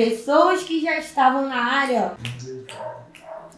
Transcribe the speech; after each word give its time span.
pessoas 0.00 0.62
que 0.62 0.80
já 0.80 0.98
estavam 0.98 1.46
na 1.46 1.62
área, 1.62 2.12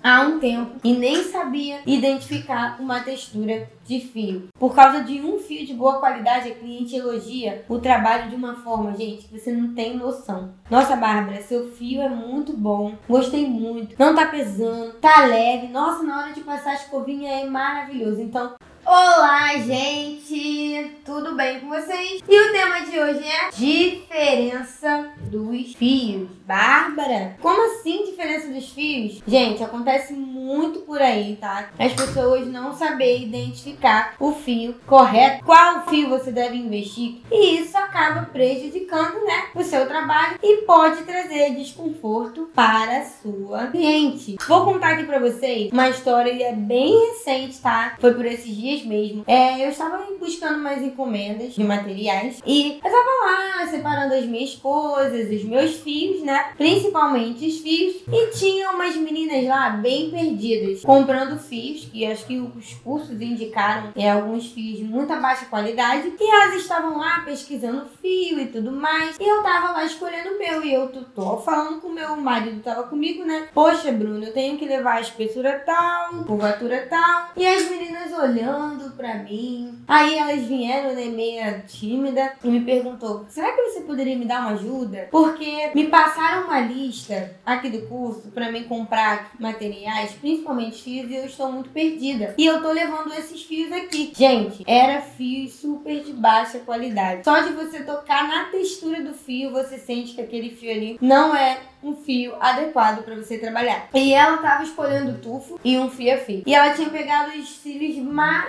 há 0.02 0.22
um 0.22 0.40
tempo 0.40 0.72
e 0.82 0.92
nem 0.92 1.22
sabia 1.22 1.82
identificar 1.86 2.80
uma 2.80 2.98
textura 2.98 3.70
de 3.92 4.00
fio. 4.00 4.48
Por 4.58 4.74
causa 4.74 5.02
de 5.02 5.20
um 5.20 5.38
fio 5.38 5.66
de 5.66 5.74
boa 5.74 5.98
qualidade, 5.98 6.50
a 6.50 6.54
cliente 6.54 6.96
elogia 6.96 7.64
o 7.68 7.78
trabalho 7.78 8.30
de 8.30 8.36
uma 8.36 8.54
forma, 8.56 8.94
gente, 8.94 9.26
que 9.26 9.38
você 9.38 9.52
não 9.52 9.74
tem 9.74 9.96
noção. 9.96 10.54
Nossa, 10.70 10.96
Bárbara, 10.96 11.42
seu 11.42 11.70
fio 11.72 12.00
é 12.00 12.08
muito 12.08 12.52
bom. 12.56 12.94
Gostei 13.08 13.46
muito. 13.46 13.94
Não 13.98 14.14
tá 14.14 14.26
pesando, 14.26 14.94
tá 14.94 15.26
leve. 15.26 15.68
Nossa, 15.68 16.02
na 16.02 16.18
hora 16.18 16.32
de 16.32 16.40
passar 16.40 16.70
a 16.70 16.74
escovinha 16.74 17.30
é 17.30 17.44
maravilhoso. 17.44 18.20
Então, 18.20 18.54
Olá, 18.84 19.56
gente! 19.58 20.96
Tudo 21.04 21.36
bem 21.36 21.60
com 21.60 21.68
vocês? 21.68 22.20
E 22.28 22.40
o 22.40 22.52
tema 22.52 22.80
de 22.80 22.98
hoje 22.98 23.24
é 23.24 23.50
diferença 23.50 25.12
dos 25.30 25.74
fios. 25.74 26.28
Bárbara, 26.44 27.36
como 27.40 27.62
assim 27.70 28.04
diferença 28.04 28.48
dos 28.48 28.68
fios? 28.70 29.22
Gente, 29.26 29.62
acontece 29.62 30.12
muito 30.12 30.80
por 30.80 31.00
aí, 31.00 31.36
tá? 31.36 31.70
As 31.78 31.92
pessoas 31.92 32.48
não 32.48 32.72
saber 32.72 33.22
identificar 33.22 33.81
o 34.20 34.32
fio 34.32 34.74
correto, 34.86 35.44
qual 35.44 35.86
fio 35.86 36.08
você 36.08 36.30
deve 36.30 36.56
investir, 36.56 37.20
e 37.30 37.58
isso 37.58 37.76
acaba 37.76 38.22
prejudicando, 38.32 39.24
né, 39.24 39.44
o 39.54 39.62
seu 39.62 39.86
trabalho 39.86 40.38
e 40.42 40.58
pode 40.58 41.02
trazer 41.02 41.54
desconforto 41.54 42.48
para 42.54 42.98
a 42.98 43.04
sua 43.04 43.66
cliente. 43.68 44.36
Vou 44.46 44.64
contar 44.64 44.92
aqui 44.92 45.04
para 45.04 45.18
vocês 45.18 45.70
uma 45.72 45.88
história 45.88 46.52
bem 46.52 46.92
recente, 47.08 47.60
tá? 47.60 47.96
Foi 47.98 48.14
por 48.14 48.24
esses 48.24 48.54
dias 48.54 48.84
mesmo. 48.84 49.24
É, 49.26 49.64
eu 49.64 49.70
estava 49.70 50.02
buscando 50.18 50.58
mais 50.58 50.82
encomendas 50.82 51.54
de 51.54 51.64
materiais 51.64 52.40
e 52.46 52.80
eu 52.84 52.90
tava 52.90 52.96
lá 52.96 53.66
separando 53.66 54.14
as 54.14 54.26
minhas 54.26 54.54
coisas, 54.54 55.30
os 55.30 55.44
meus 55.44 55.76
fios, 55.76 56.22
né? 56.22 56.52
Principalmente 56.56 57.46
os 57.46 57.58
fios. 57.58 57.96
E 58.12 58.26
tinha 58.32 58.70
umas 58.70 58.96
meninas 58.96 59.44
lá 59.46 59.70
bem 59.70 60.10
perdidas, 60.10 60.82
comprando 60.82 61.38
fios, 61.38 61.86
que 61.86 62.04
acho 62.04 62.26
que 62.26 62.38
os 62.38 62.74
cursos 62.74 63.20
indicaram 63.20 63.61
é, 63.96 64.10
alguns 64.10 64.50
fios 64.52 64.78
de 64.78 64.84
muita 64.84 65.16
baixa 65.16 65.46
qualidade. 65.46 66.12
E 66.18 66.30
elas 66.30 66.54
estavam 66.56 66.98
lá 66.98 67.20
pesquisando 67.20 67.86
fio 68.00 68.40
e 68.40 68.46
tudo 68.46 68.72
mais. 68.72 69.16
E 69.18 69.24
eu 69.24 69.42
tava 69.42 69.72
lá 69.72 69.84
escolhendo 69.84 70.30
o 70.30 70.38
meu. 70.38 70.64
E 70.64 70.72
eu 70.72 70.88
tô, 70.88 71.36
falando 71.38 71.80
com 71.80 71.88
o 71.88 71.94
meu 71.94 72.16
marido, 72.16 72.62
tava 72.62 72.84
comigo, 72.84 73.24
né? 73.24 73.48
Poxa, 73.52 73.92
Bruno, 73.92 74.24
eu 74.24 74.32
tenho 74.32 74.58
que 74.58 74.64
levar 74.64 74.96
a 74.96 75.00
espessura 75.00 75.62
tal, 75.64 76.24
curvatura 76.24 76.86
tal. 76.88 77.30
E 77.36 77.46
as 77.46 77.68
meninas 77.68 78.12
olhando 78.12 78.90
pra 78.96 79.14
mim. 79.16 79.82
Aí 79.86 80.16
elas 80.16 80.42
vieram, 80.42 80.94
né, 80.94 81.06
meia 81.06 81.64
tímida, 81.66 82.32
e 82.42 82.48
me 82.48 82.60
perguntou: 82.60 83.26
será 83.28 83.52
que 83.52 83.62
você 83.62 83.80
poderia 83.80 84.16
me 84.16 84.24
dar 84.24 84.40
uma 84.40 84.52
ajuda? 84.52 85.08
Porque 85.10 85.70
me 85.74 85.88
passaram 85.88 86.46
uma 86.46 86.60
lista 86.60 87.36
aqui 87.44 87.68
do 87.68 87.86
curso 87.86 88.30
pra 88.30 88.50
mim 88.50 88.64
comprar 88.64 89.32
materiais, 89.38 90.12
principalmente 90.12 90.82
fios, 90.82 91.10
e 91.10 91.16
eu 91.16 91.26
estou 91.26 91.50
muito 91.50 91.70
perdida. 91.70 92.34
E 92.38 92.46
eu 92.46 92.62
tô 92.62 92.72
levando 92.72 93.12
esses 93.12 93.42
fios 93.42 93.51
aqui. 93.72 94.12
Gente, 94.16 94.64
era 94.66 95.00
fios 95.00 95.54
super 95.54 96.02
de 96.02 96.12
baixa 96.12 96.58
qualidade. 96.60 97.24
Só 97.24 97.40
de 97.40 97.52
você 97.52 97.82
tocar 97.82 98.26
na 98.26 98.44
textura 98.46 99.02
do 99.02 99.14
fio, 99.14 99.50
você 99.50 99.78
sente 99.78 100.14
que 100.14 100.20
aquele 100.20 100.50
fio 100.50 100.70
ali 100.70 100.98
não 101.00 101.34
é 101.34 101.58
um 101.82 101.96
fio 101.96 102.34
adequado 102.40 103.02
para 103.02 103.16
você 103.16 103.38
trabalhar. 103.38 103.88
E 103.94 104.12
ela 104.14 104.38
tava 104.38 104.62
escolhendo 104.62 105.18
tufo 105.18 105.58
e 105.64 105.78
um 105.78 105.90
fio 105.90 106.14
a 106.14 106.18
fio. 106.18 106.42
E 106.46 106.54
ela 106.54 106.72
tinha 106.72 106.88
pegado 106.88 107.32
os 107.32 107.48
cílios 107.48 107.96
má, 107.96 108.46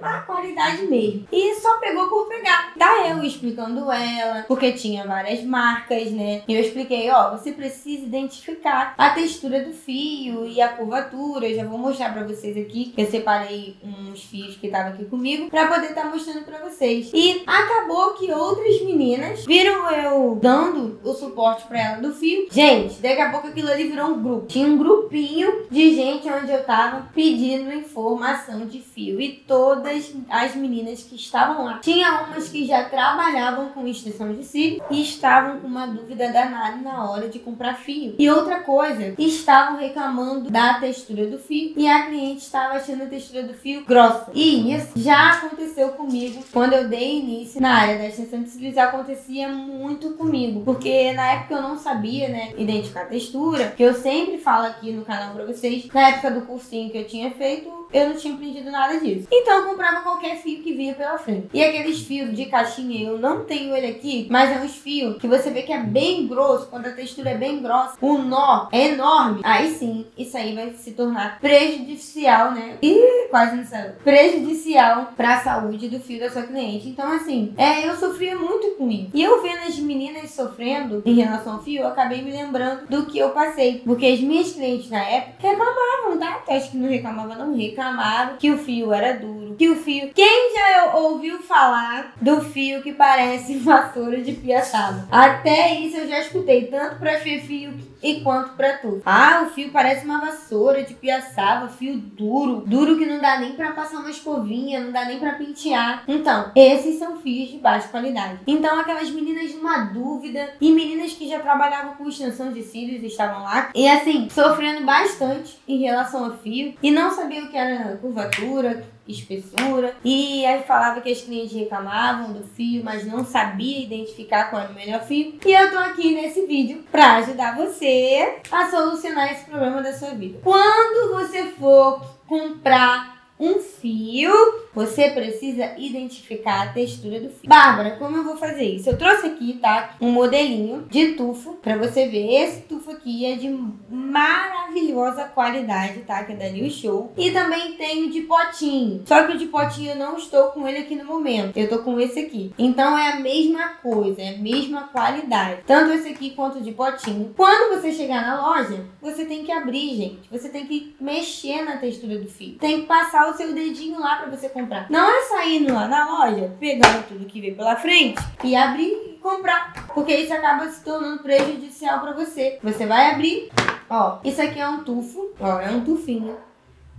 má 0.00 0.20
qualidade 0.22 0.82
mesmo. 0.86 1.26
E 1.30 1.54
só 1.56 1.78
pegou 1.78 2.08
por 2.08 2.28
pegar. 2.28 2.74
Tá 2.78 3.06
eu 3.08 3.22
explicando 3.22 3.90
ela, 3.90 4.44
porque 4.48 4.72
tinha 4.72 5.06
várias 5.06 5.42
marcas, 5.44 6.10
né? 6.10 6.42
E 6.48 6.54
eu 6.54 6.60
expliquei, 6.60 7.10
ó, 7.10 7.30
você 7.30 7.52
precisa 7.52 8.04
identificar 8.04 8.94
a 8.96 9.10
textura 9.10 9.62
do 9.62 9.72
fio 9.72 10.46
e 10.46 10.60
a 10.60 10.68
curvatura. 10.68 11.46
Eu 11.46 11.56
já 11.56 11.64
vou 11.64 11.78
mostrar 11.78 12.12
para 12.12 12.24
vocês 12.24 12.56
aqui. 12.56 12.92
Eu 12.96 13.06
separei 13.06 13.76
uns 13.82 14.22
fios 14.24 14.56
que 14.56 14.66
estavam 14.66 14.92
aqui 14.92 15.04
comigo 15.04 15.48
para 15.50 15.66
poder 15.66 15.88
estar 15.88 16.02
tá 16.02 16.08
mostrando 16.08 16.44
para 16.44 16.58
vocês. 16.58 17.10
E 17.12 17.42
acabou 17.46 18.14
que 18.14 18.32
outras 18.32 18.80
meninas 18.82 19.44
viram 19.44 19.90
eu 19.90 20.38
dando 20.40 21.00
o 21.04 21.12
suporte 21.12 21.64
para 21.66 21.80
ela 21.80 22.00
do 22.00 22.12
fio. 22.12 22.46
Gente, 22.64 23.02
daqui 23.02 23.20
a 23.20 23.30
pouco 23.30 23.48
aquilo 23.48 23.70
ali 23.70 23.88
virou 23.88 24.12
um 24.12 24.22
grupo. 24.22 24.46
Tinha 24.46 24.66
um 24.66 24.78
grupinho 24.78 25.66
de 25.70 25.94
gente 25.94 26.26
onde 26.30 26.50
eu 26.50 26.64
tava 26.64 27.08
pedindo 27.14 27.70
informação 27.70 28.64
de 28.64 28.80
fio. 28.80 29.20
E 29.20 29.32
todas 29.32 30.14
as 30.30 30.54
meninas 30.54 31.02
que 31.02 31.14
estavam 31.14 31.66
lá. 31.66 31.80
Tinha 31.80 32.22
umas 32.22 32.48
que 32.48 32.64
já 32.64 32.84
trabalhavam 32.84 33.68
com 33.68 33.86
extensão 33.86 34.32
de 34.32 34.42
cílio 34.44 34.82
e 34.90 35.02
estavam 35.02 35.60
com 35.60 35.66
uma 35.66 35.86
dúvida 35.86 36.32
danada 36.32 36.78
na 36.78 37.10
hora 37.10 37.28
de 37.28 37.38
comprar 37.38 37.74
fio. 37.74 38.14
E 38.18 38.30
outra 38.30 38.60
coisa, 38.60 39.14
estavam 39.18 39.78
reclamando 39.78 40.50
da 40.50 40.80
textura 40.80 41.26
do 41.26 41.38
fio 41.38 41.74
e 41.76 41.86
a 41.86 42.06
cliente 42.06 42.44
estava 42.44 42.76
achando 42.76 43.02
a 43.02 43.06
textura 43.06 43.42
do 43.42 43.52
fio 43.52 43.84
grossa. 43.84 44.30
E 44.32 44.72
isso 44.72 44.92
já 44.96 45.32
aconteceu 45.32 45.90
comigo 45.90 46.42
quando 46.50 46.72
eu 46.72 46.88
dei 46.88 47.18
início 47.18 47.60
na 47.60 47.74
área 47.74 47.98
da 47.98 48.06
extensão 48.06 48.42
de 48.42 48.48
cílios. 48.48 48.78
Acontecia 48.78 49.48
muito 49.48 50.12
comigo, 50.12 50.62
porque 50.64 51.12
na 51.12 51.32
época 51.32 51.56
eu 51.56 51.62
não 51.62 51.76
sabia, 51.76 52.28
né? 52.30 52.53
Identificar 52.56 53.06
textura, 53.06 53.70
que 53.70 53.82
eu 53.82 53.94
sempre 53.94 54.38
falo 54.38 54.66
aqui 54.66 54.92
no 54.92 55.04
canal 55.04 55.34
pra 55.34 55.44
vocês. 55.44 55.86
Na 55.92 56.08
época 56.10 56.30
do 56.30 56.42
cursinho 56.42 56.90
que 56.90 56.98
eu 56.98 57.06
tinha 57.06 57.30
feito, 57.30 57.83
eu 57.94 58.08
não 58.08 58.16
tinha 58.16 58.34
aprendido 58.34 58.70
nada 58.70 58.98
disso. 58.98 59.28
Então 59.30 59.58
eu 59.60 59.66
comprava 59.66 60.02
qualquer 60.02 60.36
fio 60.38 60.62
que 60.62 60.74
vinha 60.74 60.94
pela 60.94 61.16
frente. 61.16 61.48
E 61.54 61.62
aqueles 61.62 62.00
fios 62.00 62.34
de 62.34 62.46
caixinha, 62.46 63.08
eu 63.08 63.18
não 63.18 63.44
tenho 63.44 63.74
ele 63.74 63.86
aqui, 63.86 64.26
mas 64.28 64.50
é 64.50 64.60
uns 64.60 64.74
fios 64.76 65.16
que 65.18 65.28
você 65.28 65.50
vê 65.50 65.62
que 65.62 65.72
é 65.72 65.78
bem 65.78 66.26
grosso, 66.26 66.66
quando 66.66 66.86
a 66.86 66.90
textura 66.90 67.30
é 67.30 67.36
bem 67.36 67.62
grossa, 67.62 67.96
o 68.00 68.18
nó 68.18 68.68
é 68.72 68.88
enorme. 68.88 69.40
Aí 69.44 69.70
sim, 69.70 70.04
isso 70.18 70.36
aí 70.36 70.54
vai 70.54 70.72
se 70.72 70.92
tornar 70.92 71.38
prejudicial, 71.40 72.50
né? 72.50 72.76
E 72.82 73.28
quase 73.30 73.56
não 73.56 73.64
saiu. 73.64 73.92
Prejudicial 74.02 75.12
pra 75.16 75.40
saúde 75.40 75.88
do 75.88 76.00
fio 76.00 76.18
da 76.18 76.30
sua 76.30 76.42
cliente. 76.42 76.88
Então, 76.88 77.10
assim, 77.12 77.54
é, 77.56 77.88
eu 77.88 77.96
sofria 77.96 78.36
muito 78.36 78.72
com 78.76 78.90
isso. 78.90 79.10
E 79.14 79.22
eu 79.22 79.40
vendo 79.40 79.68
as 79.68 79.78
meninas 79.78 80.32
sofrendo 80.32 81.02
em 81.06 81.14
relação 81.14 81.54
ao 81.54 81.62
fio, 81.62 81.82
eu 81.82 81.88
acabei 81.88 82.22
me 82.22 82.32
lembrando 82.32 82.86
do 82.88 83.06
que 83.06 83.18
eu 83.18 83.30
passei. 83.30 83.82
Porque 83.84 84.06
as 84.06 84.20
minhas 84.20 84.52
clientes 84.52 84.90
na 84.90 85.02
época 85.02 85.48
reclamavam, 85.48 86.18
tá? 86.18 86.42
Acho 86.48 86.72
que 86.72 86.76
não 86.76 86.88
reclamava, 86.88 87.34
não 87.36 87.54
reclamavam 87.54 87.83
reclamava 87.84 88.36
que 88.38 88.50
o 88.50 88.58
fio 88.58 88.92
era 88.92 89.12
duro, 89.14 89.54
que 89.56 89.68
o 89.68 89.76
fio. 89.76 90.10
Quem 90.14 90.54
já 90.54 90.94
ouviu 90.94 91.38
falar 91.42 92.14
do 92.20 92.40
fio 92.40 92.82
que 92.82 92.92
parece 92.92 93.56
vassoura 93.60 94.22
de 94.22 94.32
piaçaba? 94.32 95.06
Até 95.10 95.74
isso 95.74 95.98
eu 95.98 96.08
já 96.08 96.20
escutei, 96.20 96.66
tanto 96.66 96.96
para 96.96 97.20
fio 97.20 97.74
e 98.04 98.20
quanto 98.20 98.50
para 98.50 98.76
tu. 98.76 99.00
Ah, 99.04 99.44
o 99.46 99.50
fio 99.50 99.70
parece 99.72 100.04
uma 100.04 100.20
vassoura 100.20 100.84
de 100.84 100.92
piaçaba, 100.92 101.68
fio 101.68 101.96
duro, 101.96 102.62
duro 102.66 102.98
que 102.98 103.06
não 103.06 103.18
dá 103.18 103.40
nem 103.40 103.54
para 103.54 103.72
passar 103.72 103.98
uma 103.98 104.10
escovinha, 104.10 104.80
não 104.80 104.92
dá 104.92 105.06
nem 105.06 105.18
para 105.18 105.32
pentear. 105.32 106.04
Então, 106.06 106.52
esses 106.54 106.98
são 106.98 107.16
fios 107.16 107.50
de 107.50 107.56
baixa 107.56 107.88
qualidade. 107.88 108.40
Então, 108.46 108.78
aquelas 108.78 109.10
meninas 109.10 109.54
numa 109.54 109.78
dúvida 109.84 110.50
e 110.60 110.70
meninas 110.70 111.14
que 111.14 111.28
já 111.28 111.40
trabalhavam 111.40 111.94
com 111.94 112.08
extensão 112.08 112.52
de 112.52 112.62
cílios 112.62 113.02
estavam 113.02 113.42
lá 113.42 113.70
e 113.74 113.88
assim, 113.88 114.28
sofrendo 114.28 114.84
bastante 114.84 115.58
em 115.66 115.78
relação 115.78 116.26
ao 116.26 116.36
fio 116.38 116.74
e 116.82 116.90
não 116.90 117.10
sabiam 117.10 117.46
o 117.46 117.48
que 117.48 117.56
era 117.56 117.96
curvatura, 117.96 118.84
espessura. 119.06 119.94
E 120.04 120.44
aí 120.46 120.62
falava 120.62 121.00
que 121.00 121.10
as 121.10 121.20
clientes 121.20 121.52
reclamavam 121.52 122.32
do 122.32 122.44
fio, 122.44 122.82
mas 122.84 123.06
não 123.06 123.24
sabia 123.24 123.84
identificar 123.84 124.50
qual 124.50 124.62
era 124.62 124.72
o 124.72 124.74
melhor 124.74 125.02
fio. 125.02 125.38
E 125.44 125.52
eu 125.52 125.70
tô 125.70 125.78
aqui 125.78 126.14
nesse 126.14 126.46
vídeo 126.46 126.84
para 126.90 127.16
ajudar 127.16 127.56
você 127.56 128.38
a 128.50 128.70
solucionar 128.70 129.32
esse 129.32 129.44
problema 129.44 129.82
da 129.82 129.92
sua 129.92 130.10
vida. 130.10 130.38
Quando 130.42 131.14
você 131.14 131.44
for 131.52 132.02
comprar 132.26 133.13
um 133.38 133.58
fio, 133.58 134.32
você 134.74 135.10
precisa 135.10 135.74
identificar 135.76 136.62
a 136.62 136.72
textura 136.72 137.20
do 137.20 137.30
fio. 137.30 137.48
Bárbara, 137.48 137.92
como 137.92 138.16
eu 138.16 138.24
vou 138.24 138.36
fazer 138.36 138.64
isso? 138.64 138.88
Eu 138.88 138.96
trouxe 138.96 139.26
aqui, 139.26 139.54
tá? 139.54 139.96
Um 140.00 140.10
modelinho 140.10 140.86
de 140.90 141.12
tufo 141.12 141.54
para 141.54 141.76
você 141.76 142.06
ver. 142.08 142.42
Esse 142.42 142.62
tufo 142.62 142.90
aqui 142.92 143.26
é 143.26 143.36
de 143.36 143.48
maravilhosa 143.90 145.24
qualidade, 145.24 146.00
tá? 146.00 146.24
Que 146.24 146.32
é 146.32 146.36
da 146.36 146.48
New 146.48 146.70
Show. 146.70 147.12
E 147.16 147.30
também 147.30 147.72
tenho 147.72 148.10
de 148.10 148.22
potinho. 148.22 149.02
Só 149.06 149.24
que 149.24 149.32
o 149.32 149.38
de 149.38 149.46
potinho 149.46 149.92
eu 149.92 149.96
não 149.96 150.16
estou 150.16 150.46
com 150.48 150.66
ele 150.66 150.78
aqui 150.78 150.94
no 150.94 151.04
momento. 151.04 151.56
Eu 151.56 151.68
tô 151.68 151.78
com 151.78 151.98
esse 152.00 152.20
aqui. 152.20 152.52
Então 152.58 152.96
é 152.96 153.12
a 153.12 153.20
mesma 153.20 153.68
coisa, 153.82 154.22
é 154.22 154.34
a 154.34 154.38
mesma 154.38 154.88
qualidade. 154.88 155.62
Tanto 155.66 155.92
esse 155.92 156.08
aqui 156.08 156.30
quanto 156.30 156.58
o 156.58 156.62
de 156.62 156.72
potinho. 156.72 157.32
Quando 157.36 157.74
você 157.74 157.92
chegar 157.92 158.22
na 158.22 158.48
loja, 158.48 158.84
você 159.00 159.24
tem 159.24 159.44
que 159.44 159.52
abrir, 159.52 159.96
gente. 159.96 160.28
Você 160.30 160.48
tem 160.48 160.66
que 160.66 160.94
mexer 161.00 161.62
na 161.62 161.76
textura 161.76 162.18
do 162.18 162.28
fio. 162.28 162.56
Tem 162.58 162.82
que 162.82 162.86
passar 162.86 163.23
o 163.30 163.34
seu 163.34 163.52
dedinho 163.54 163.98
lá 164.00 164.16
para 164.16 164.30
você 164.30 164.48
comprar. 164.48 164.90
Não 164.90 165.10
é 165.10 165.22
sair 165.22 165.70
lá 165.70 165.86
na 165.88 166.04
loja, 166.06 166.52
pegando 166.60 167.06
tudo 167.08 167.24
que 167.26 167.40
vem 167.40 167.54
pela 167.54 167.76
frente 167.76 168.22
e 168.42 168.54
abrir 168.54 168.92
e 168.92 169.18
comprar. 169.22 169.86
Porque 169.94 170.14
isso 170.14 170.32
acaba 170.32 170.68
se 170.68 170.84
tornando 170.84 171.22
prejudicial 171.22 172.00
para 172.00 172.12
você. 172.12 172.58
Você 172.62 172.86
vai 172.86 173.10
abrir, 173.12 173.50
ó, 173.88 174.18
isso 174.24 174.40
aqui 174.42 174.60
é 174.60 174.68
um 174.68 174.84
tufo, 174.84 175.32
ó, 175.40 175.60
é 175.60 175.70
um 175.70 175.84
tufinho. 175.84 176.36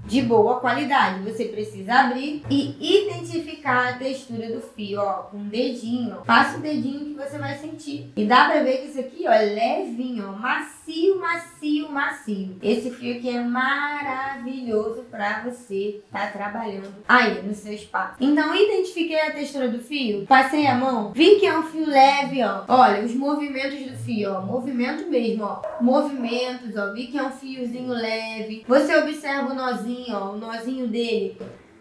de 0.05 0.21
boa 0.21 0.59
qualidade. 0.59 1.23
Você 1.23 1.45
precisa 1.45 1.93
abrir 1.95 2.43
e 2.47 2.75
identificar 2.79 3.89
a 3.89 3.93
textura 3.93 4.47
do 4.53 4.61
fio, 4.61 5.01
ó, 5.01 5.13
com 5.23 5.37
o 5.37 5.45
dedinho. 5.45 6.17
Passa 6.25 6.57
o 6.57 6.61
dedinho 6.61 7.05
que 7.05 7.13
você 7.15 7.39
vai 7.39 7.57
sentir. 7.57 8.13
E 8.15 8.23
dá 8.25 8.45
pra 8.45 8.61
ver 8.61 8.77
que 8.81 8.87
isso 8.89 8.99
aqui, 8.99 9.25
ó, 9.27 9.31
é 9.31 9.41
levinho, 9.41 10.29
ó, 10.29 10.39
macio, 10.39 10.74
macio, 11.19 11.91
macio. 11.91 12.57
Esse 12.61 12.91
fio 12.91 13.17
aqui 13.17 13.29
é 13.29 13.41
maravilhoso 13.41 15.03
pra 15.09 15.43
você 15.43 16.01
tá 16.11 16.27
trabalhando 16.27 16.93
aí 17.07 17.41
no 17.41 17.53
seu 17.53 17.73
espaço. 17.73 18.15
Então, 18.19 18.55
identifiquei 18.55 19.19
a 19.19 19.31
textura 19.31 19.67
do 19.69 19.79
fio, 19.79 20.25
passei 20.27 20.67
a 20.67 20.75
mão, 20.75 21.11
vi 21.13 21.39
que 21.39 21.45
é 21.45 21.57
um 21.57 21.63
fio 21.63 21.87
leve, 21.87 22.43
ó. 22.43 22.63
Olha, 22.67 23.03
os 23.03 23.13
movimentos 23.13 23.79
do 23.79 23.97
fio, 23.97 24.33
ó, 24.33 24.41
movimento 24.41 25.09
mesmo, 25.09 25.43
ó. 25.43 25.61
Movimentos, 25.81 26.75
ó, 26.77 26.93
vi 26.93 27.07
que 27.07 27.17
é 27.17 27.23
um 27.23 27.31
fiozinho 27.31 27.89
leve. 27.89 28.63
Você 28.67 28.95
observa 28.95 29.51
o 29.51 29.55
nozinho, 29.55 30.15
ó, 30.15 30.31
o 30.31 30.37
nozinho 30.37 30.87
dele 30.87 31.37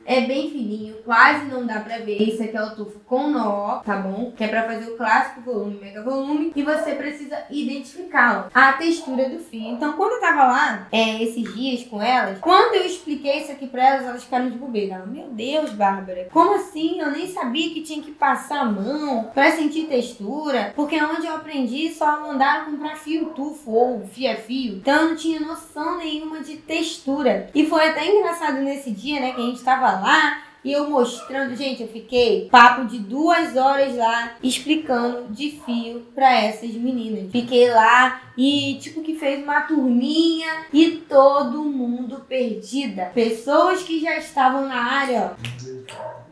é 0.06 0.22
bem 0.22 0.50
fininho, 0.50 0.96
quase 1.04 1.46
não 1.46 1.66
dá 1.66 1.80
pra 1.80 1.98
ver. 1.98 2.22
Esse 2.22 2.44
aqui 2.44 2.56
é 2.56 2.62
o 2.62 2.74
tufo 2.74 3.00
com 3.06 3.28
nó, 3.28 3.78
tá 3.80 3.96
bom? 3.96 4.32
Que 4.36 4.44
é 4.44 4.48
pra 4.48 4.64
fazer 4.64 4.90
o 4.90 4.96
clássico 4.96 5.40
volume, 5.40 5.78
mega 5.80 6.02
volume. 6.02 6.52
E 6.54 6.62
você 6.62 6.94
precisa 6.94 7.38
identificar 7.50 8.50
ó, 8.54 8.58
a 8.58 8.72
textura 8.74 9.28
do 9.28 9.38
fio. 9.38 9.70
Então, 9.70 9.94
quando 9.94 10.12
eu 10.12 10.20
tava 10.20 10.44
lá, 10.44 10.88
é, 10.92 11.22
esses 11.22 11.54
dias 11.54 11.84
com 11.84 12.02
elas, 12.02 12.38
quando 12.38 12.74
eu 12.74 12.86
expliquei 12.86 13.40
isso 13.40 13.52
aqui 13.52 13.66
pra 13.66 13.86
elas, 13.86 14.06
elas 14.06 14.24
ficaram 14.24 14.50
de 14.50 14.58
bobeira. 14.58 15.04
Meu 15.06 15.28
Deus, 15.28 15.70
Bárbara, 15.70 16.28
como 16.32 16.54
assim? 16.54 17.00
Eu 17.00 17.10
nem 17.10 17.26
sabia 17.28 17.70
que 17.70 17.82
tinha 17.82 18.02
que 18.02 18.12
passar 18.12 18.60
a 18.60 18.64
mão 18.64 19.30
pra 19.34 19.52
sentir 19.52 19.84
textura. 19.84 20.72
Porque 20.76 21.00
onde 21.02 21.26
eu 21.26 21.34
aprendi, 21.34 21.92
só 21.92 22.20
mandaram 22.20 22.66
comprar 22.66 22.96
fio 22.96 23.26
tufo 23.30 23.70
ou 23.70 24.06
fio 24.06 24.30
a 24.30 24.36
fio. 24.36 24.76
Então, 24.76 25.02
eu 25.02 25.08
não 25.10 25.16
tinha 25.16 25.40
noção 25.40 25.98
nenhuma 25.98 26.40
de 26.40 26.56
textura. 26.56 27.50
E 27.54 27.66
foi 27.66 27.88
até 27.88 28.06
engraçado 28.06 28.60
nesse 28.60 28.90
dia, 28.90 29.20
né, 29.20 29.32
que 29.32 29.40
a 29.40 29.44
gente 29.44 29.62
tava 29.62 29.93
lá 30.00 30.42
e 30.64 30.72
eu 30.72 30.88
mostrando, 30.88 31.54
gente, 31.54 31.82
eu 31.82 31.88
fiquei 31.88 32.48
papo 32.50 32.86
de 32.86 32.98
duas 32.98 33.54
horas 33.54 33.94
lá 33.94 34.36
explicando 34.42 35.26
de 35.28 35.60
fio 35.64 36.06
para 36.14 36.40
essas 36.40 36.70
meninas. 36.70 37.30
Fiquei 37.30 37.70
lá 37.70 38.22
e 38.36 38.78
tipo 38.80 39.02
que 39.02 39.14
fez 39.14 39.42
uma 39.42 39.60
turminha 39.60 40.64
e 40.72 41.02
todo 41.08 41.64
mundo 41.64 42.24
perdida. 42.26 43.10
Pessoas 43.14 43.82
que 43.82 44.00
já 44.00 44.16
estavam 44.16 44.66
na 44.66 44.82
área, 44.82 45.32
ó 45.32 46.24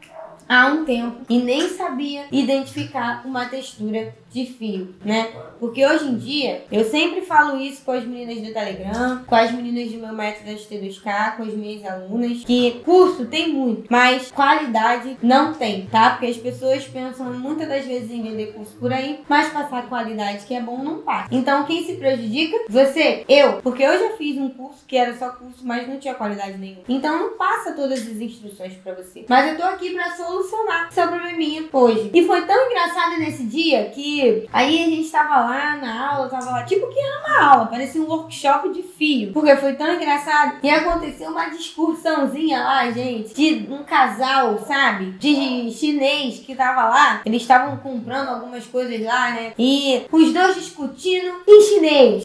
há 0.53 0.67
um 0.67 0.85
tempo 0.85 1.23
e 1.31 1.39
nem 1.39 1.69
sabia 1.71 2.27
identificar 2.31 3.23
uma 3.25 3.47
textura 3.47 4.15
de 4.33 4.47
fio, 4.47 4.95
né? 5.05 5.29
Porque 5.61 5.85
hoje 5.87 6.07
em 6.07 6.17
dia, 6.17 6.65
eu 6.73 6.85
sempre 6.85 7.21
falo 7.21 7.61
isso 7.61 7.85
com 7.85 7.93
as 7.93 8.05
meninas 8.05 8.37
do 8.43 8.53
Telegram, 8.53 9.23
com 9.27 9.35
as 9.35 9.53
meninas 9.53 9.93
do 9.93 9.99
meu 9.99 10.13
método 10.13 10.51
ST2K, 10.51 11.37
com 11.37 11.43
as 11.43 11.55
minhas 11.55 11.85
alunas, 11.85 12.45
que 12.45 12.81
curso 12.85 13.27
tem 13.27 13.53
muito, 13.53 13.87
mas 13.91 14.33
qualidade 14.33 15.17
não 15.23 15.53
tem, 15.53 15.87
tá? 15.87 16.11
Porque 16.11 16.27
as 16.27 16.37
pessoas 16.37 16.85
pensam 16.85 17.33
muitas 17.35 17.69
das 17.69 17.85
vezes 17.85 18.11
em 18.11 18.23
vender 18.23 18.53
curso 18.55 18.75
por 18.79 18.93
aí, 18.93 19.21
mas 19.29 19.53
passar 19.53 19.89
qualidade 19.89 20.47
que 20.47 20.55
é 20.55 20.61
bom 20.61 20.83
não 20.83 20.99
passa. 21.03 21.29
Então, 21.31 21.65
quem 21.65 21.85
se 21.85 21.95
prejudica? 21.95 22.57
Você, 22.69 23.25
eu, 23.29 23.55
porque 23.63 23.83
eu 23.83 23.99
já 23.99 24.17
fiz 24.17 24.39
um 24.39 24.49
curso 24.49 24.85
que 24.87 24.97
era 24.97 25.17
só 25.17 25.31
curso, 25.31 25.65
mas 25.65 25.87
não 25.87 25.99
tinha 25.99 26.15
qualidade 26.15 26.59
nenhuma. 26.59 26.83
Então, 26.89 27.19
não 27.19 27.37
passa 27.37 27.73
todas 27.73 28.01
as 28.01 28.17
instruções 28.21 28.75
para 28.75 28.95
você. 28.95 29.27
Mas 29.29 29.51
eu 29.51 29.57
tô 29.57 29.63
aqui 29.65 29.91
para 29.91 30.11
solucionar 30.17 30.93
seu 30.93 31.07
probleminha 31.09 31.65
hoje. 31.73 32.11
E 32.13 32.25
foi 32.27 32.43
tão 32.43 32.67
engraçado 32.71 33.19
nesse 33.19 33.45
dia 33.45 33.91
que 33.91 34.22
Aí 34.53 34.85
a 34.85 34.89
gente 34.89 35.11
tava 35.11 35.41
lá 35.41 35.77
na 35.77 36.11
aula, 36.11 36.29
tava 36.29 36.51
lá, 36.51 36.63
tipo 36.65 36.89
que 36.89 36.99
era 36.99 37.21
uma 37.21 37.53
aula, 37.53 37.67
parecia 37.67 38.01
um 38.01 38.07
workshop 38.09 38.71
de 38.71 38.83
fio. 38.83 39.33
Porque 39.33 39.57
foi 39.57 39.75
tão 39.75 39.95
engraçado. 39.95 40.59
E 40.63 40.71
aconteceu 40.71 41.31
uma 41.31 41.49
discussãozinha 41.51 42.63
lá, 42.63 42.91
gente, 42.91 43.35
de 43.35 43.73
um 43.73 43.83
casal, 43.85 44.59
sabe? 44.67 45.13
De 45.13 45.71
chinês 45.73 46.39
que 46.39 46.55
tava 46.55 46.89
lá. 46.89 47.23
Eles 47.25 47.43
estavam 47.43 47.77
comprando 47.79 48.29
algumas 48.29 48.65
coisas 48.67 49.01
lá, 49.03 49.31
né? 49.31 49.53
E 49.59 50.03
os 50.11 50.33
dois 50.33 50.55
discutindo 50.55 51.43
em 51.47 51.63
chinês. 51.63 52.25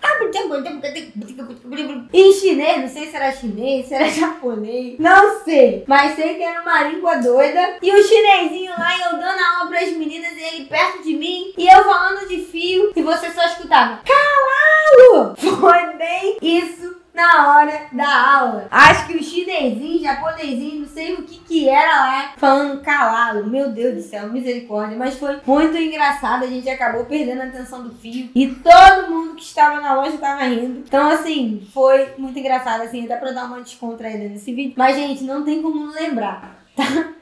Em 2.14 2.34
chinês, 2.34 2.82
não 2.82 2.88
sei 2.88 3.08
se 3.08 3.16
era 3.16 3.32
chinês, 3.32 3.88
se 3.88 3.94
era 3.94 4.10
japonês, 4.10 4.96
não 5.00 5.44
sei. 5.44 5.84
Mas 5.88 6.16
sei 6.16 6.36
que 6.36 6.44
era 6.44 6.62
uma 6.62 6.84
língua 6.84 7.16
doida. 7.16 7.78
E 7.82 7.92
o 7.92 8.04
chinesinho 8.04 8.72
lá, 8.72 8.96
eu 8.98 9.18
dando 9.18 9.40
aula 9.40 9.70
pras 9.70 9.92
meninas, 9.94 10.34
ele 10.38 10.66
perto 10.66 11.04
de 11.04 11.16
mim. 11.16 11.54
E 11.58 11.68
eu 11.68 11.84
falando 11.88 12.28
de 12.28 12.44
fio 12.44 12.92
e 12.94 13.02
você 13.02 13.32
só 13.32 13.46
escutava 13.46 14.02
calalo! 14.04 15.36
Foi 15.38 15.96
bem 15.96 16.38
isso 16.42 16.98
na 17.14 17.48
hora 17.48 17.88
da 17.94 18.40
aula. 18.40 18.68
Acho 18.70 19.08
que 19.08 19.16
o 19.16 19.24
chinesinho, 19.24 20.04
japonesinho, 20.04 20.82
não 20.82 20.88
sei 20.88 21.14
o 21.14 21.24
que 21.24 21.40
que 21.40 21.70
era 21.70 21.90
lá, 21.90 22.34
falando 22.36 22.82
calado. 22.82 23.50
Meu 23.50 23.70
Deus 23.70 23.96
do 23.96 24.02
céu, 24.02 24.28
misericórdia. 24.30 24.98
Mas 24.98 25.18
foi 25.18 25.40
muito 25.46 25.78
engraçado, 25.78 26.44
a 26.44 26.48
gente 26.48 26.70
acabou 26.70 27.06
perdendo 27.06 27.42
a 27.42 27.46
atenção 27.46 27.84
do 27.84 27.96
fio. 27.96 28.30
E 28.36 28.48
todo 28.48 29.10
mundo 29.10 29.36
que 29.36 29.44
estava 29.44 29.80
na 29.80 29.96
loja 29.96 30.16
estava 30.16 30.44
rindo. 30.44 30.84
Então, 30.86 31.10
assim, 31.10 31.66
foi 31.74 32.10
muito 32.18 32.38
engraçado, 32.38 32.82
assim, 32.82 33.06
até 33.06 33.16
pra 33.16 33.32
dar 33.32 33.46
uma 33.46 33.62
descontraída 33.62 34.28
nesse 34.28 34.54
vídeo. 34.54 34.74
Mas, 34.76 34.98
gente, 34.98 35.24
não 35.24 35.44
tem 35.44 35.62
como 35.62 35.90
lembrar, 35.92 36.60
tá? 36.76 37.14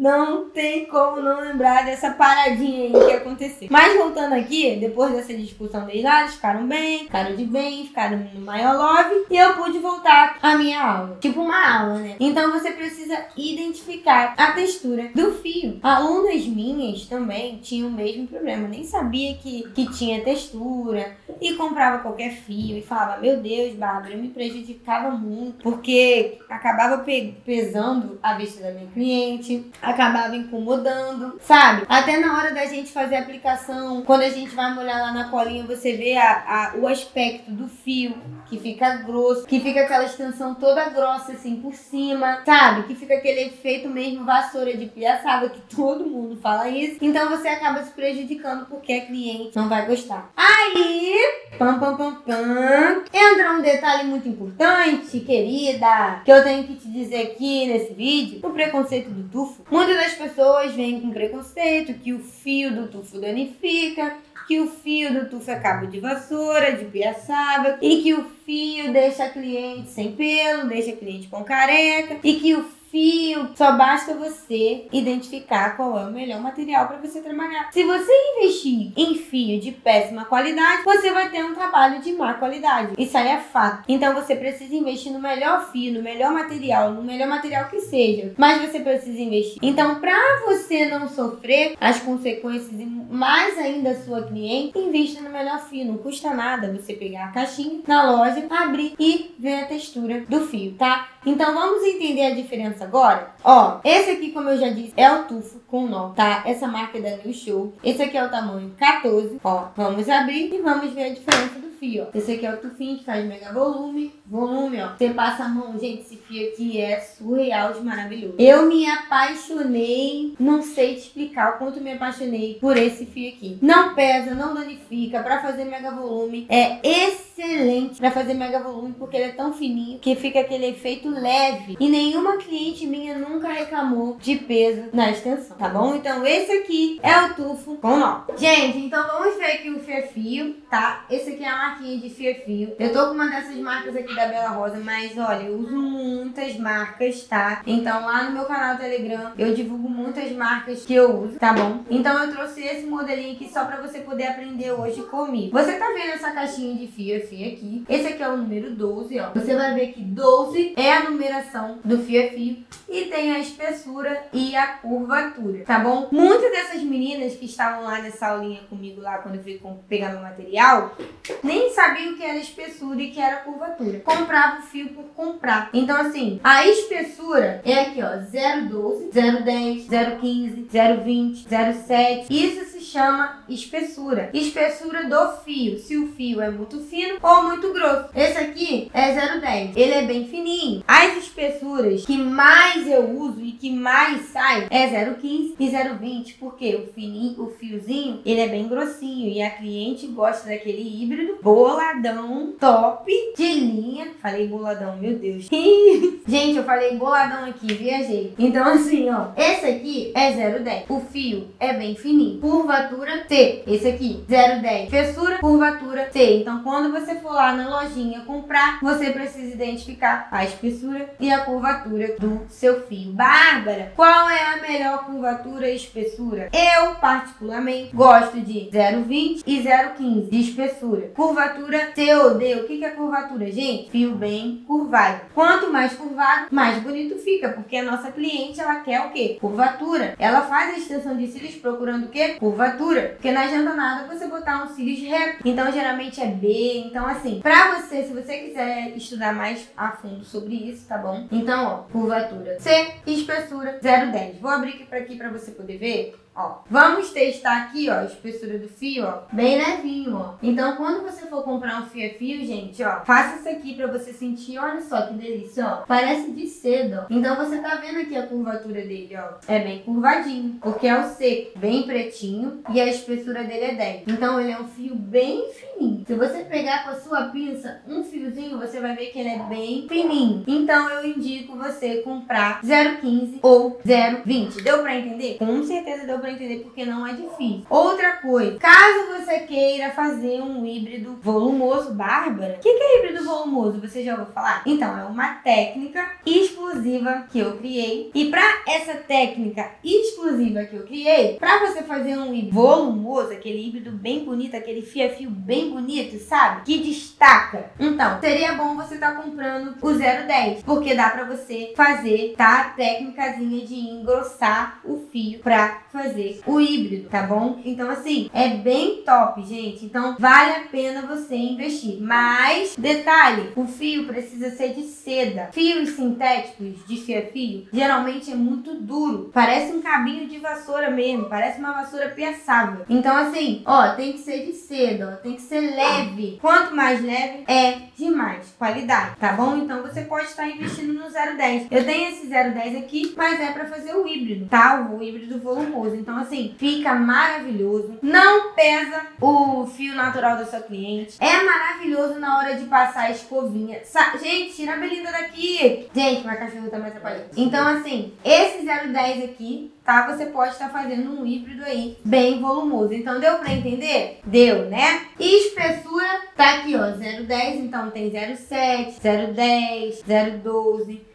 Não 0.00 0.48
tem 0.48 0.86
como 0.86 1.20
não 1.20 1.40
lembrar 1.40 1.84
dessa 1.84 2.10
paradinha 2.12 2.86
aí 2.86 3.04
que 3.04 3.12
aconteceu. 3.12 3.68
Mas 3.70 3.96
voltando 3.98 4.32
aqui, 4.32 4.76
depois 4.76 5.12
dessa 5.12 5.34
discussão 5.34 5.84
deles 5.84 6.02
lá, 6.02 6.22
eles 6.22 6.34
ficaram 6.34 6.66
bem, 6.66 7.00
ficaram 7.00 7.36
de 7.36 7.44
bem, 7.44 7.84
ficaram 7.84 8.16
no 8.32 8.40
maior 8.40 8.76
love 8.76 9.26
e 9.30 9.36
eu 9.36 9.52
pude 9.54 9.78
voltar 9.78 10.38
à 10.40 10.56
minha 10.56 10.82
aula. 10.82 11.18
Tipo 11.20 11.42
uma 11.42 11.80
aula, 11.80 11.98
né? 11.98 12.16
Então 12.18 12.50
você 12.50 12.72
precisa 12.72 13.26
identificar 13.36 14.34
a 14.38 14.52
textura 14.52 15.10
do 15.14 15.32
fio. 15.32 15.78
Alunas 15.82 16.46
minhas 16.46 17.04
também 17.04 17.58
tinham 17.58 17.88
o 17.88 17.92
mesmo 17.92 18.26
problema, 18.26 18.66
nem 18.66 18.84
sabia 18.84 19.34
que, 19.34 19.68
que 19.74 19.92
tinha 19.92 20.24
textura 20.24 21.14
e 21.40 21.52
comprava 21.54 21.98
qualquer 21.98 22.30
fio 22.30 22.78
e 22.78 22.82
falava: 22.82 23.20
Meu 23.20 23.36
Deus, 23.36 23.74
Bárbara, 23.74 24.16
me 24.16 24.28
prejudicava 24.28 25.10
muito 25.10 25.62
porque 25.62 26.38
acabava 26.48 26.98
pe 27.02 27.34
pesando 27.44 28.18
a 28.22 28.34
vista 28.34 28.62
da 28.62 28.72
minha 28.72 28.86
cliente 28.86 29.66
acabava 29.90 30.34
incomodando, 30.36 31.38
sabe? 31.40 31.84
Até 31.88 32.18
na 32.18 32.36
hora 32.36 32.52
da 32.52 32.66
gente 32.66 32.92
fazer 32.92 33.16
a 33.16 33.20
aplicação, 33.20 34.02
quando 34.02 34.22
a 34.22 34.30
gente 34.30 34.54
vai 34.54 34.74
molhar 34.74 35.00
lá 35.00 35.12
na 35.12 35.28
colinha, 35.28 35.64
você 35.64 35.96
vê 35.96 36.16
a, 36.16 36.32
a, 36.32 36.76
o 36.76 36.86
aspecto 36.86 37.50
do 37.50 37.68
fio, 37.68 38.14
que 38.50 38.58
fica 38.58 38.96
grosso, 38.96 39.46
que 39.46 39.60
fica 39.60 39.82
aquela 39.82 40.04
extensão 40.04 40.56
toda 40.56 40.90
grossa 40.90 41.32
assim 41.32 41.56
por 41.56 41.72
cima, 41.72 42.42
sabe? 42.44 42.82
Que 42.82 42.96
fica 42.96 43.14
aquele 43.14 43.42
efeito 43.42 43.88
mesmo 43.88 44.24
vassoura 44.24 44.76
de 44.76 44.86
piaçaba, 44.86 45.48
que 45.48 45.60
todo 45.74 46.04
mundo 46.04 46.36
fala 46.42 46.68
isso. 46.68 46.98
Então 47.00 47.30
você 47.30 47.46
acaba 47.46 47.84
se 47.84 47.92
prejudicando 47.92 48.66
porque 48.66 48.92
a 48.92 49.06
cliente 49.06 49.54
não 49.54 49.68
vai 49.68 49.86
gostar. 49.86 50.32
Aí, 50.36 51.14
pam 51.56 51.78
pam 51.78 51.96
pam 51.96 52.14
pam, 52.22 53.04
entra 53.12 53.52
um 53.52 53.62
detalhe 53.62 54.08
muito 54.08 54.28
importante, 54.28 55.20
querida, 55.20 56.22
que 56.24 56.32
eu 56.32 56.42
tenho 56.42 56.64
que 56.64 56.74
te 56.74 56.90
dizer 56.90 57.22
aqui 57.22 57.66
nesse 57.66 57.94
vídeo, 57.94 58.40
o 58.42 58.50
preconceito 58.50 59.10
do 59.10 59.28
tufo. 59.28 59.62
Muitas 59.70 59.96
das 59.96 60.14
pessoas 60.14 60.74
vêm 60.74 61.00
com 61.00 61.10
preconceito 61.10 61.94
que 61.94 62.12
o 62.12 62.18
fio 62.18 62.74
do 62.74 62.88
tufo 62.88 63.20
danifica, 63.20 64.16
que 64.50 64.58
o 64.58 64.66
fio 64.66 65.14
do 65.14 65.28
tufo 65.28 65.48
é 65.48 65.60
cabo 65.60 65.86
de 65.86 66.00
vassoura, 66.00 66.72
de 66.72 66.84
piaçaba, 66.86 67.78
e 67.80 68.02
que 68.02 68.14
o 68.14 68.24
fio 68.44 68.92
deixa 68.92 69.24
a 69.24 69.30
cliente 69.30 69.90
sem 69.90 70.12
pelo, 70.12 70.68
deixa 70.68 70.90
a 70.90 70.96
cliente 70.96 71.28
com 71.28 71.44
careca, 71.44 72.18
e 72.22 72.34
que 72.34 72.54
o 72.54 72.79
fio. 72.90 73.50
Só 73.54 73.72
basta 73.72 74.14
você 74.14 74.86
identificar 74.92 75.76
qual 75.76 75.98
é 75.98 76.06
o 76.06 76.12
melhor 76.12 76.40
material 76.40 76.86
para 76.86 76.98
você 76.98 77.20
trabalhar. 77.20 77.70
Se 77.72 77.84
você 77.84 78.12
investir 78.36 78.92
em 78.96 79.14
fio 79.14 79.60
de 79.60 79.72
péssima 79.72 80.24
qualidade, 80.24 80.84
você 80.84 81.10
vai 81.12 81.30
ter 81.30 81.44
um 81.44 81.54
trabalho 81.54 82.00
de 82.00 82.12
má 82.12 82.34
qualidade. 82.34 82.92
Isso 82.98 83.16
aí 83.16 83.28
é 83.28 83.38
fato. 83.38 83.84
Então 83.88 84.14
você 84.14 84.34
precisa 84.34 84.74
investir 84.74 85.12
no 85.12 85.20
melhor 85.20 85.70
fio, 85.70 85.92
no 85.92 86.02
melhor 86.02 86.32
material, 86.32 86.92
no 86.92 87.02
melhor 87.02 87.28
material 87.28 87.68
que 87.68 87.80
seja. 87.80 88.34
Mas 88.36 88.62
você 88.62 88.80
precisa 88.80 89.20
investir. 89.20 89.58
Então, 89.62 90.00
para 90.00 90.16
você 90.46 90.86
não 90.86 91.08
sofrer 91.08 91.76
as 91.80 92.00
consequências 92.00 92.72
e 92.72 92.84
mais 92.84 93.58
ainda 93.58 93.90
a 93.90 94.00
sua 94.02 94.22
cliente, 94.22 94.78
invista 94.78 95.20
no 95.20 95.30
melhor 95.30 95.60
fio. 95.68 95.84
Não 95.84 95.98
custa 95.98 96.32
nada 96.32 96.72
você 96.72 96.94
pegar 96.94 97.26
a 97.26 97.32
caixinha 97.32 97.80
na 97.86 98.10
loja, 98.10 98.46
abrir 98.50 98.94
e 98.98 99.34
ver 99.38 99.64
a 99.64 99.66
textura 99.66 100.24
do 100.28 100.46
fio, 100.46 100.74
tá? 100.74 101.08
Então 101.24 101.52
vamos 101.52 101.82
entender 101.82 102.26
a 102.26 102.34
diferença 102.34 102.79
agora? 102.84 103.30
Ó, 103.44 103.78
esse 103.84 104.10
aqui, 104.10 104.32
como 104.32 104.48
eu 104.48 104.58
já 104.58 104.68
disse, 104.68 104.92
é 104.96 105.10
o 105.10 105.24
tufo 105.24 105.60
com 105.68 105.86
nó, 105.86 106.10
tá? 106.10 106.42
Essa 106.46 106.66
marca 106.66 106.98
é 106.98 107.00
da 107.00 107.16
New 107.22 107.32
Show. 107.32 107.72
Esse 107.82 108.02
aqui 108.02 108.16
é 108.16 108.24
o 108.24 108.30
tamanho 108.30 108.72
14. 108.78 109.40
Ó, 109.42 109.64
vamos 109.76 110.08
abrir 110.08 110.52
e 110.52 110.60
vamos 110.60 110.92
ver 110.92 111.04
a 111.04 111.14
diferença 111.14 111.58
do 111.58 111.69
fio. 111.80 112.08
Esse 112.14 112.32
aqui 112.32 112.46
é 112.46 112.52
o 112.52 112.58
tufinho 112.58 112.98
que 112.98 113.04
faz 113.04 113.24
mega 113.26 113.52
volume. 113.52 114.12
Volume, 114.26 114.80
ó. 114.82 114.90
Você 114.96 115.08
passa 115.10 115.44
a 115.44 115.48
mão, 115.48 115.78
gente, 115.78 116.02
esse 116.02 116.16
fio 116.16 116.48
aqui 116.48 116.78
é 116.78 117.00
surreal 117.00 117.72
de 117.72 117.80
maravilhoso. 117.80 118.34
Eu 118.38 118.66
me 118.66 118.86
apaixonei, 118.86 120.34
não 120.38 120.62
sei 120.62 120.94
te 120.94 121.00
explicar 121.00 121.54
o 121.54 121.58
quanto 121.58 121.80
me 121.80 121.92
apaixonei 121.92 122.58
por 122.60 122.76
esse 122.76 123.06
fio 123.06 123.30
aqui. 123.30 123.58
Não 123.62 123.94
pesa, 123.94 124.34
não 124.34 124.54
danifica, 124.54 125.22
pra 125.22 125.40
fazer 125.40 125.64
mega 125.64 125.90
volume. 125.90 126.46
É 126.48 126.78
excelente 126.86 127.98
pra 127.98 128.10
fazer 128.10 128.34
mega 128.34 128.60
volume, 128.60 128.94
porque 128.98 129.16
ele 129.16 129.30
é 129.30 129.32
tão 129.32 129.52
fininho 129.52 129.98
que 129.98 130.14
fica 130.14 130.40
aquele 130.40 130.66
efeito 130.66 131.08
leve. 131.08 131.76
E 131.80 131.88
nenhuma 131.88 132.36
cliente 132.36 132.86
minha 132.86 133.18
nunca 133.18 133.48
reclamou 133.48 134.16
de 134.20 134.36
peso 134.36 134.90
na 134.92 135.10
extensão, 135.10 135.56
tá 135.56 135.68
bom? 135.68 135.94
Então 135.94 136.26
esse 136.26 136.52
aqui 136.52 137.00
é 137.02 137.18
o 137.22 137.34
tufo 137.34 137.76
com 137.76 137.96
nó. 137.96 138.22
Gente, 138.36 138.78
então 138.78 139.06
vamos 139.06 139.36
ver 139.36 139.52
aqui 139.52 139.70
o 139.70 139.80
fio, 139.80 140.56
tá? 140.70 141.06
Esse 141.10 141.30
aqui 141.30 141.44
é 141.44 141.48
a 141.48 141.69
marquinha 141.70 141.98
de 141.98 142.10
fio. 142.10 142.74
Eu 142.78 142.92
tô 142.92 143.06
com 143.06 143.14
uma 143.14 143.28
dessas 143.28 143.56
marcas 143.56 143.96
aqui 143.96 144.14
da 144.14 144.26
Bela 144.26 144.50
Rosa, 144.50 144.78
mas 144.78 145.16
olha, 145.16 145.44
eu 145.44 145.58
uso 145.58 145.76
muitas 145.76 146.56
marcas, 146.56 147.24
tá? 147.24 147.62
Então 147.66 148.04
lá 148.04 148.24
no 148.24 148.32
meu 148.32 148.44
canal 148.44 148.76
Telegram 148.76 149.32
eu 149.38 149.54
divulgo 149.54 149.88
muitas 149.88 150.30
marcas 150.32 150.84
que 150.84 150.94
eu 150.94 151.22
uso, 151.22 151.38
tá 151.38 151.52
bom? 151.52 151.84
Então 151.90 152.22
eu 152.22 152.32
trouxe 152.32 152.62
esse 152.62 152.86
modelinho 152.86 153.34
aqui 153.34 153.48
só 153.48 153.64
pra 153.64 153.80
você 153.80 154.00
poder 154.00 154.26
aprender 154.26 154.72
hoje 154.72 155.02
comigo. 155.02 155.52
Você 155.52 155.72
tá 155.74 155.86
vendo 155.88 156.12
essa 156.12 156.30
caixinha 156.32 156.74
de 156.74 156.86
fio 156.86 157.16
aqui? 157.16 157.84
Esse 157.88 158.08
aqui 158.08 158.22
é 158.22 158.28
o 158.28 158.36
número 158.36 158.70
12, 158.74 159.20
ó. 159.20 159.30
Você 159.30 159.54
vai 159.54 159.74
ver 159.74 159.92
que 159.92 160.00
12 160.00 160.74
é 160.76 160.92
a 160.92 161.08
numeração 161.08 161.78
do 161.84 161.98
fio 161.98 162.30
fio 162.30 162.64
e 162.88 163.04
tem 163.06 163.32
a 163.32 163.38
espessura 163.38 164.24
e 164.32 164.56
a 164.56 164.66
curvatura, 164.66 165.64
tá 165.64 165.78
bom? 165.78 166.08
Muitas 166.10 166.50
dessas 166.50 166.82
meninas 166.82 167.34
que 167.34 167.46
estavam 167.46 167.84
lá 167.84 168.00
nessa 168.00 168.28
aulinha 168.28 168.60
comigo 168.68 169.00
lá 169.00 169.18
quando 169.18 169.36
eu 169.36 169.42
fui 169.42 169.60
pegar 169.88 170.10
meu 170.10 170.20
material, 170.20 170.96
nem 171.42 171.59
sabiam 171.68 172.14
o 172.14 172.16
que 172.16 172.24
era 172.24 172.38
espessura 172.38 173.00
e 173.02 173.10
que 173.10 173.20
era 173.20 173.36
curvatura. 173.36 174.00
Comprava 174.00 174.60
o 174.60 174.62
fio 174.62 174.88
por 174.88 175.04
comprar. 175.14 175.68
Então 175.74 175.94
assim, 176.00 176.40
a 176.42 176.66
espessura 176.66 177.60
é 177.64 177.80
aqui, 177.80 178.00
ó, 178.02 178.16
012, 178.16 179.10
010, 179.10 179.86
015, 180.18 180.68
020, 181.04 181.46
07. 181.86 182.26
Isso 182.30 182.69
chama 182.90 183.42
espessura. 183.48 184.30
Espessura 184.32 185.04
do 185.04 185.32
fio, 185.44 185.78
se 185.78 185.96
o 185.96 186.08
fio 186.08 186.40
é 186.40 186.50
muito 186.50 186.80
fino 186.80 187.18
ou 187.22 187.44
muito 187.44 187.72
grosso. 187.72 188.10
Esse 188.14 188.38
aqui 188.38 188.90
é 188.92 189.12
010. 189.38 189.76
Ele 189.76 189.92
é 189.92 190.02
bem 190.02 190.26
fininho. 190.26 190.82
As 190.86 191.16
espessuras 191.16 192.04
que 192.04 192.16
mais 192.16 192.86
eu 192.86 193.10
uso 193.10 193.40
e 193.40 193.52
que 193.52 193.70
mais 193.70 194.22
sai 194.26 194.66
é 194.70 194.88
015 195.14 195.54
e 195.58 195.68
020, 195.68 196.34
porque 196.34 196.74
o 196.76 196.92
fininho, 196.92 197.42
o 197.42 197.50
fiozinho, 197.50 198.20
ele 198.24 198.40
é 198.40 198.48
bem 198.48 198.66
grossinho 198.68 199.30
e 199.30 199.42
a 199.42 199.50
cliente 199.50 200.06
gosta 200.08 200.48
daquele 200.48 200.82
híbrido 200.82 201.38
boladão, 201.42 202.54
top, 202.58 203.12
de 203.36 203.52
linha. 203.54 204.08
Falei 204.20 204.48
boladão, 204.48 204.96
meu 204.96 205.16
Deus. 205.18 205.46
Gente, 206.26 206.56
eu 206.56 206.64
falei 206.64 206.96
boladão 206.96 207.44
aqui, 207.44 207.72
viajei. 207.72 208.34
Então 208.38 208.66
assim, 208.66 209.08
ó, 209.10 209.28
esse 209.36 209.66
aqui 209.66 210.12
é 210.14 210.32
010. 210.58 210.84
O 210.88 211.00
fio 211.00 211.48
é 211.58 211.72
bem 211.72 211.94
fininho. 211.94 212.40
Curvatura 212.80 213.18
T. 213.28 213.62
Esse 213.66 213.88
aqui, 213.88 214.24
010. 214.26 214.84
Espessura, 214.84 215.38
curvatura 215.38 216.04
T. 216.04 216.40
Então 216.40 216.62
quando 216.62 216.90
você 216.90 217.16
for 217.16 217.32
lá 217.32 217.52
na 217.52 217.68
lojinha 217.68 218.20
comprar, 218.20 218.80
você 218.80 219.10
precisa 219.10 219.52
identificar 219.52 220.28
a 220.30 220.44
espessura 220.44 221.10
e 221.20 221.30
a 221.30 221.40
curvatura 221.40 222.16
do 222.18 222.46
seu 222.48 222.86
fio. 222.86 223.12
Bárbara, 223.12 223.92
qual 223.94 224.30
é 224.30 224.54
a 224.54 224.62
melhor 224.62 225.04
curvatura 225.04 225.68
e 225.68 225.76
espessura? 225.76 226.48
Eu, 226.52 226.94
particularmente, 226.94 227.94
gosto 227.94 228.40
de 228.40 228.70
0,20 228.72 229.42
e 229.46 229.62
0,15 229.62 230.30
de 230.30 230.40
espessura. 230.40 231.10
Curvatura 231.14 231.92
COD. 231.94 232.54
O 232.54 232.66
que 232.66 232.82
é 232.82 232.90
curvatura, 232.90 233.50
gente? 233.52 233.90
Fio 233.90 234.14
bem 234.14 234.64
curvado. 234.66 235.20
Quanto 235.34 235.70
mais 235.70 235.92
curvado, 235.92 236.46
mais 236.50 236.82
bonito 236.82 237.18
fica, 237.18 237.50
porque 237.50 237.76
a 237.76 237.84
nossa 237.84 238.10
cliente, 238.10 238.58
ela 238.58 238.76
quer 238.76 239.00
o 239.02 239.10
quê? 239.10 239.36
Curvatura. 239.38 240.14
Ela 240.18 240.42
faz 240.42 240.74
a 240.74 240.78
extensão 240.78 241.16
de 241.16 241.26
cílios 241.26 241.56
procurando 241.56 242.06
o 242.06 242.08
quê? 242.08 242.36
Curvatura. 242.38 242.69
Porque 243.10 243.32
não 243.32 243.42
adianta 243.42 243.74
nada 243.74 244.06
você 244.06 244.26
botar 244.26 244.64
um 244.64 244.68
cílios 244.68 245.00
reto. 245.00 245.42
Então, 245.44 245.70
geralmente 245.72 246.20
é 246.20 246.26
B. 246.26 246.84
Então, 246.86 247.06
assim, 247.06 247.40
pra 247.40 247.76
você, 247.76 248.02
se 248.02 248.12
você 248.12 248.38
quiser 248.38 248.96
estudar 248.96 249.34
mais 249.34 249.68
a 249.76 249.92
fundo 249.92 250.24
sobre 250.24 250.54
isso, 250.54 250.86
tá 250.86 250.98
bom? 250.98 251.26
Então, 251.30 251.66
ó, 251.66 251.92
curvatura 251.92 252.58
C, 252.60 252.92
espessura 253.06 253.78
0,10. 253.82 254.40
Vou 254.40 254.50
abrir 254.50 254.70
aqui 254.70 254.84
pra, 254.84 254.98
aqui 254.98 255.16
pra 255.16 255.30
você 255.30 255.52
poder 255.52 255.78
ver. 255.78 256.14
Ó, 256.34 256.60
vamos 256.70 257.10
testar 257.10 257.64
aqui, 257.64 257.90
ó, 257.90 257.94
a 257.94 258.04
espessura 258.04 258.56
do 258.56 258.68
fio, 258.68 259.04
ó, 259.04 259.22
bem 259.32 259.58
levinho, 259.58 260.16
ó. 260.16 260.34
Então, 260.40 260.76
quando 260.76 261.02
você 261.02 261.26
for 261.26 261.42
comprar 261.42 261.69
um 261.80 261.86
fio 261.86 262.10
a 262.10 262.14
fio, 262.14 262.44
gente, 262.44 262.82
ó, 262.82 263.04
faça 263.04 263.40
isso 263.40 263.48
aqui 263.48 263.74
pra 263.74 263.86
você 263.86 264.12
sentir, 264.12 264.58
olha 264.58 264.80
só 264.80 265.02
que 265.02 265.14
delícia, 265.14 265.66
ó. 265.66 265.76
Parece 265.86 266.30
de 266.30 266.46
seda. 266.46 267.06
Então, 267.10 267.36
você 267.36 267.58
tá 267.58 267.76
vendo 267.76 268.00
aqui 268.00 268.16
a 268.16 268.26
curvatura 268.26 268.82
dele, 268.82 269.10
ó. 269.16 269.34
É 269.48 269.58
bem 269.58 269.80
curvadinho, 269.80 270.58
porque 270.60 270.86
é 270.86 270.98
o 270.98 271.08
seco, 271.08 271.58
bem 271.58 271.82
pretinho, 271.82 272.60
e 272.72 272.80
a 272.80 272.86
espessura 272.86 273.44
dele 273.44 273.64
é 273.64 273.74
10. 273.74 274.02
Então, 274.08 274.40
ele 274.40 274.52
é 274.52 274.60
um 274.60 274.68
fio 274.68 274.94
bem 274.94 275.44
fininho. 275.52 276.04
Se 276.06 276.14
você 276.14 276.44
pegar 276.44 276.84
com 276.84 276.90
a 276.90 277.00
sua 277.00 277.24
pinça 277.26 277.80
um 277.88 278.02
fiozinho, 278.02 278.58
você 278.58 278.80
vai 278.80 278.94
ver 278.94 279.06
que 279.06 279.18
ele 279.18 279.28
é 279.30 279.38
bem 279.38 279.86
fininho. 279.88 280.44
Então, 280.46 280.88
eu 280.90 281.06
indico 281.06 281.56
você 281.56 281.96
comprar 282.02 282.60
0,15 282.62 283.38
ou 283.42 283.80
0,20. 283.86 284.62
Deu 284.62 284.82
pra 284.82 284.96
entender? 284.96 285.38
Com 285.38 285.62
certeza 285.62 286.06
deu 286.06 286.18
pra 286.18 286.32
entender 286.32 286.60
porque 286.60 286.84
não 286.84 287.06
é 287.06 287.12
difícil. 287.12 287.64
Outra 287.68 288.16
coisa, 288.16 288.58
caso 288.58 289.18
você 289.18 289.40
queira 289.40 289.90
fazer 289.90 290.40
um 290.40 290.64
híbrido 290.66 291.18
volumoso, 291.22 291.69
Bárbara, 291.94 292.56
o 292.56 292.60
que, 292.60 292.74
que 292.74 292.82
é 292.82 292.98
híbrido 292.98 293.24
volumoso? 293.24 293.80
Você 293.80 294.02
já 294.02 294.12
ouviu 294.12 294.26
falar? 294.26 294.62
Então, 294.66 294.98
é 294.98 295.04
uma 295.04 295.34
técnica 295.36 296.04
exclusiva 296.26 297.26
que 297.30 297.38
eu 297.38 297.56
criei. 297.58 298.10
E 298.14 298.30
para 298.30 298.42
essa 298.66 298.94
técnica 298.94 299.70
exclusiva 299.84 300.64
que 300.64 300.76
eu 300.76 300.84
criei, 300.84 301.36
para 301.38 301.60
você 301.60 301.82
fazer 301.82 302.18
um 302.18 302.50
volumoso, 302.50 303.32
aquele 303.32 303.66
híbrido 303.66 303.92
bem 303.92 304.24
bonito, 304.24 304.56
aquele 304.56 304.82
fio-fio 304.82 305.30
bem 305.30 305.70
bonito, 305.70 306.18
sabe? 306.18 306.62
Que 306.64 306.78
destaca. 306.78 307.70
Então, 307.78 308.20
seria 308.20 308.54
bom 308.54 308.74
você 308.74 308.94
estar 308.94 309.14
tá 309.14 309.22
comprando 309.22 309.76
o 309.80 309.92
010, 309.92 310.62
porque 310.64 310.94
dá 310.94 311.10
para 311.10 311.24
você 311.24 311.72
fazer, 311.76 312.34
tá? 312.36 312.60
A 312.60 312.64
técnicazinha 312.70 313.64
de 313.64 313.74
engrossar 313.74 314.80
o 314.84 315.06
fio 315.10 315.38
para 315.40 315.82
fazer 315.92 316.40
o 316.46 316.60
híbrido, 316.60 317.08
tá 317.08 317.22
bom? 317.22 317.60
Então, 317.64 317.90
assim, 317.90 318.30
é 318.32 318.48
bem 318.48 319.02
top, 319.04 319.42
gente. 319.44 319.84
Então, 319.84 320.16
vale 320.18 320.52
a 320.52 320.60
pena 320.68 321.02
você 321.02 321.36
investir. 321.52 322.00
Mas, 322.00 322.74
detalhe, 322.76 323.52
o 323.56 323.66
fio 323.66 324.06
precisa 324.06 324.50
ser 324.50 324.74
de 324.74 324.82
seda. 324.82 325.50
Fios 325.52 325.90
sintéticos 325.90 326.86
de 326.86 326.96
fio 326.96 327.18
a 327.18 327.22
fio, 327.22 327.66
geralmente 327.72 328.30
é 328.30 328.34
muito 328.34 328.74
duro. 328.74 329.30
Parece 329.32 329.72
um 329.72 329.82
cabinho 329.82 330.28
de 330.28 330.38
vassoura 330.38 330.90
mesmo. 330.90 331.26
Parece 331.26 331.58
uma 331.58 331.72
vassoura 331.72 332.08
piaçável. 332.10 332.84
Então, 332.88 333.16
assim, 333.16 333.62
ó, 333.64 333.88
tem 333.94 334.12
que 334.12 334.18
ser 334.18 334.46
de 334.46 334.52
seda, 334.52 335.14
ó. 335.14 335.22
Tem 335.22 335.34
que 335.34 335.42
ser 335.42 335.60
leve. 335.60 336.38
Quanto 336.40 336.74
mais 336.74 337.02
leve, 337.02 337.44
é 337.46 337.78
de 337.96 338.10
mais 338.10 338.54
qualidade, 338.58 339.16
tá 339.18 339.32
bom? 339.32 339.56
Então, 339.56 339.82
você 339.82 340.02
pode 340.02 340.26
estar 340.26 340.48
investindo 340.48 340.92
no 340.92 341.10
010. 341.10 341.66
Eu 341.70 341.84
tenho 341.84 342.10
esse 342.10 342.26
010 342.26 342.76
aqui, 342.76 343.14
mas 343.16 343.40
é 343.40 343.52
para 343.52 343.66
fazer 343.66 343.94
o 343.94 344.06
híbrido, 344.06 344.46
tá? 344.46 344.88
O 344.90 345.02
híbrido 345.02 345.38
volumoso. 345.38 345.96
Então, 345.96 346.16
assim, 346.18 346.54
fica 346.58 346.94
maravilhoso. 346.94 347.98
Não 348.02 348.52
pesa 348.54 349.06
o 349.20 349.66
fio 349.66 349.94
natural 349.94 350.36
da 350.36 350.46
sua 350.46 350.60
cliente. 350.60 351.16
É 351.20 351.39
maravilhoso 351.44 352.18
na 352.18 352.38
hora 352.38 352.54
de 352.54 352.64
passar 352.66 353.06
a 353.06 353.10
escovinha. 353.10 353.80
Sa 353.84 354.16
gente, 354.16 354.54
tira 354.54 354.74
a 354.74 354.76
Belinda 354.76 355.10
daqui. 355.10 355.88
Gente, 355.94 356.26
meu 356.26 356.36
cachorro 356.36 356.70
tá 356.70 356.78
me 356.78 356.88
atrapalhando. 356.88 357.30
Então, 357.36 357.66
assim, 357.66 358.12
esse 358.24 358.64
010 358.64 359.24
aqui, 359.24 359.72
tá? 359.84 360.06
Você 360.06 360.26
pode 360.26 360.52
estar 360.52 360.70
fazendo 360.70 361.10
um 361.10 361.26
híbrido 361.26 361.64
aí 361.64 361.98
bem 362.04 362.40
volumoso. 362.40 362.92
Então, 362.94 363.20
deu 363.20 363.38
pra 363.38 363.52
entender? 363.52 364.20
Deu, 364.24 364.66
né? 364.66 365.06
E 365.18 365.46
espessura 365.46 366.22
tá 366.36 366.58
aqui, 366.58 366.74
ó, 366.76 366.90
010. 366.90 367.60
Então, 367.60 367.90
tem 367.90 368.10
07, 368.10 369.00
010, 369.00 370.02
012, 370.42 371.06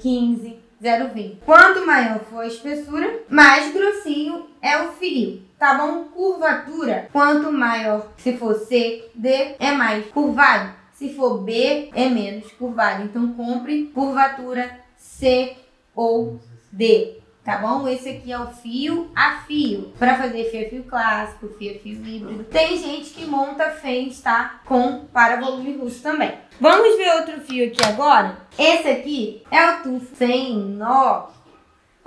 015, 0.00 0.56
0,20. 0.82 1.38
Quanto 1.44 1.86
maior 1.86 2.20
for 2.20 2.40
a 2.40 2.46
espessura, 2.46 3.20
mais 3.28 3.72
grossinho 3.72 4.46
é 4.60 4.78
o 4.82 4.92
fio. 4.92 5.45
Tá 5.58 5.74
bom? 5.74 6.04
Curvatura, 6.04 7.08
quanto 7.12 7.50
maior, 7.50 8.12
se 8.18 8.36
for 8.36 8.54
C, 8.54 9.08
D, 9.14 9.56
é 9.58 9.72
mais 9.72 10.06
curvado. 10.06 10.74
Se 10.92 11.14
for 11.14 11.38
B, 11.38 11.90
é 11.94 12.08
menos 12.08 12.50
curvado. 12.52 13.04
Então, 13.04 13.32
compre 13.32 13.86
curvatura 13.94 14.80
C 14.96 15.56
ou 15.94 16.40
D 16.72 17.20
tá 17.46 17.58
bom? 17.58 17.86
Esse 17.86 18.08
aqui 18.08 18.32
é 18.32 18.38
o 18.38 18.48
fio 18.48 19.08
a 19.14 19.44
fio, 19.46 19.92
para 19.96 20.16
fazer 20.16 20.50
fio 20.50 20.66
a 20.66 20.68
fio 20.68 20.82
clássico, 20.82 21.48
fio 21.56 21.76
a 21.76 21.78
fio 21.78 21.92
híbrido. 22.04 22.42
Tem 22.44 22.76
gente 22.76 23.10
que 23.10 23.24
monta 23.24 23.70
fênix, 23.70 24.20
tá? 24.20 24.60
Com 24.66 25.04
para 25.12 25.40
volume 25.40 25.76
russo 25.76 26.02
também. 26.02 26.34
Vamos 26.60 26.96
ver 26.96 27.14
outro 27.14 27.40
fio 27.42 27.68
aqui 27.68 27.84
agora? 27.84 28.36
Esse 28.58 28.88
aqui 28.88 29.42
é 29.48 29.70
o 29.70 29.82
tufo 29.84 30.16
sem 30.16 30.56
nó. 30.56 31.28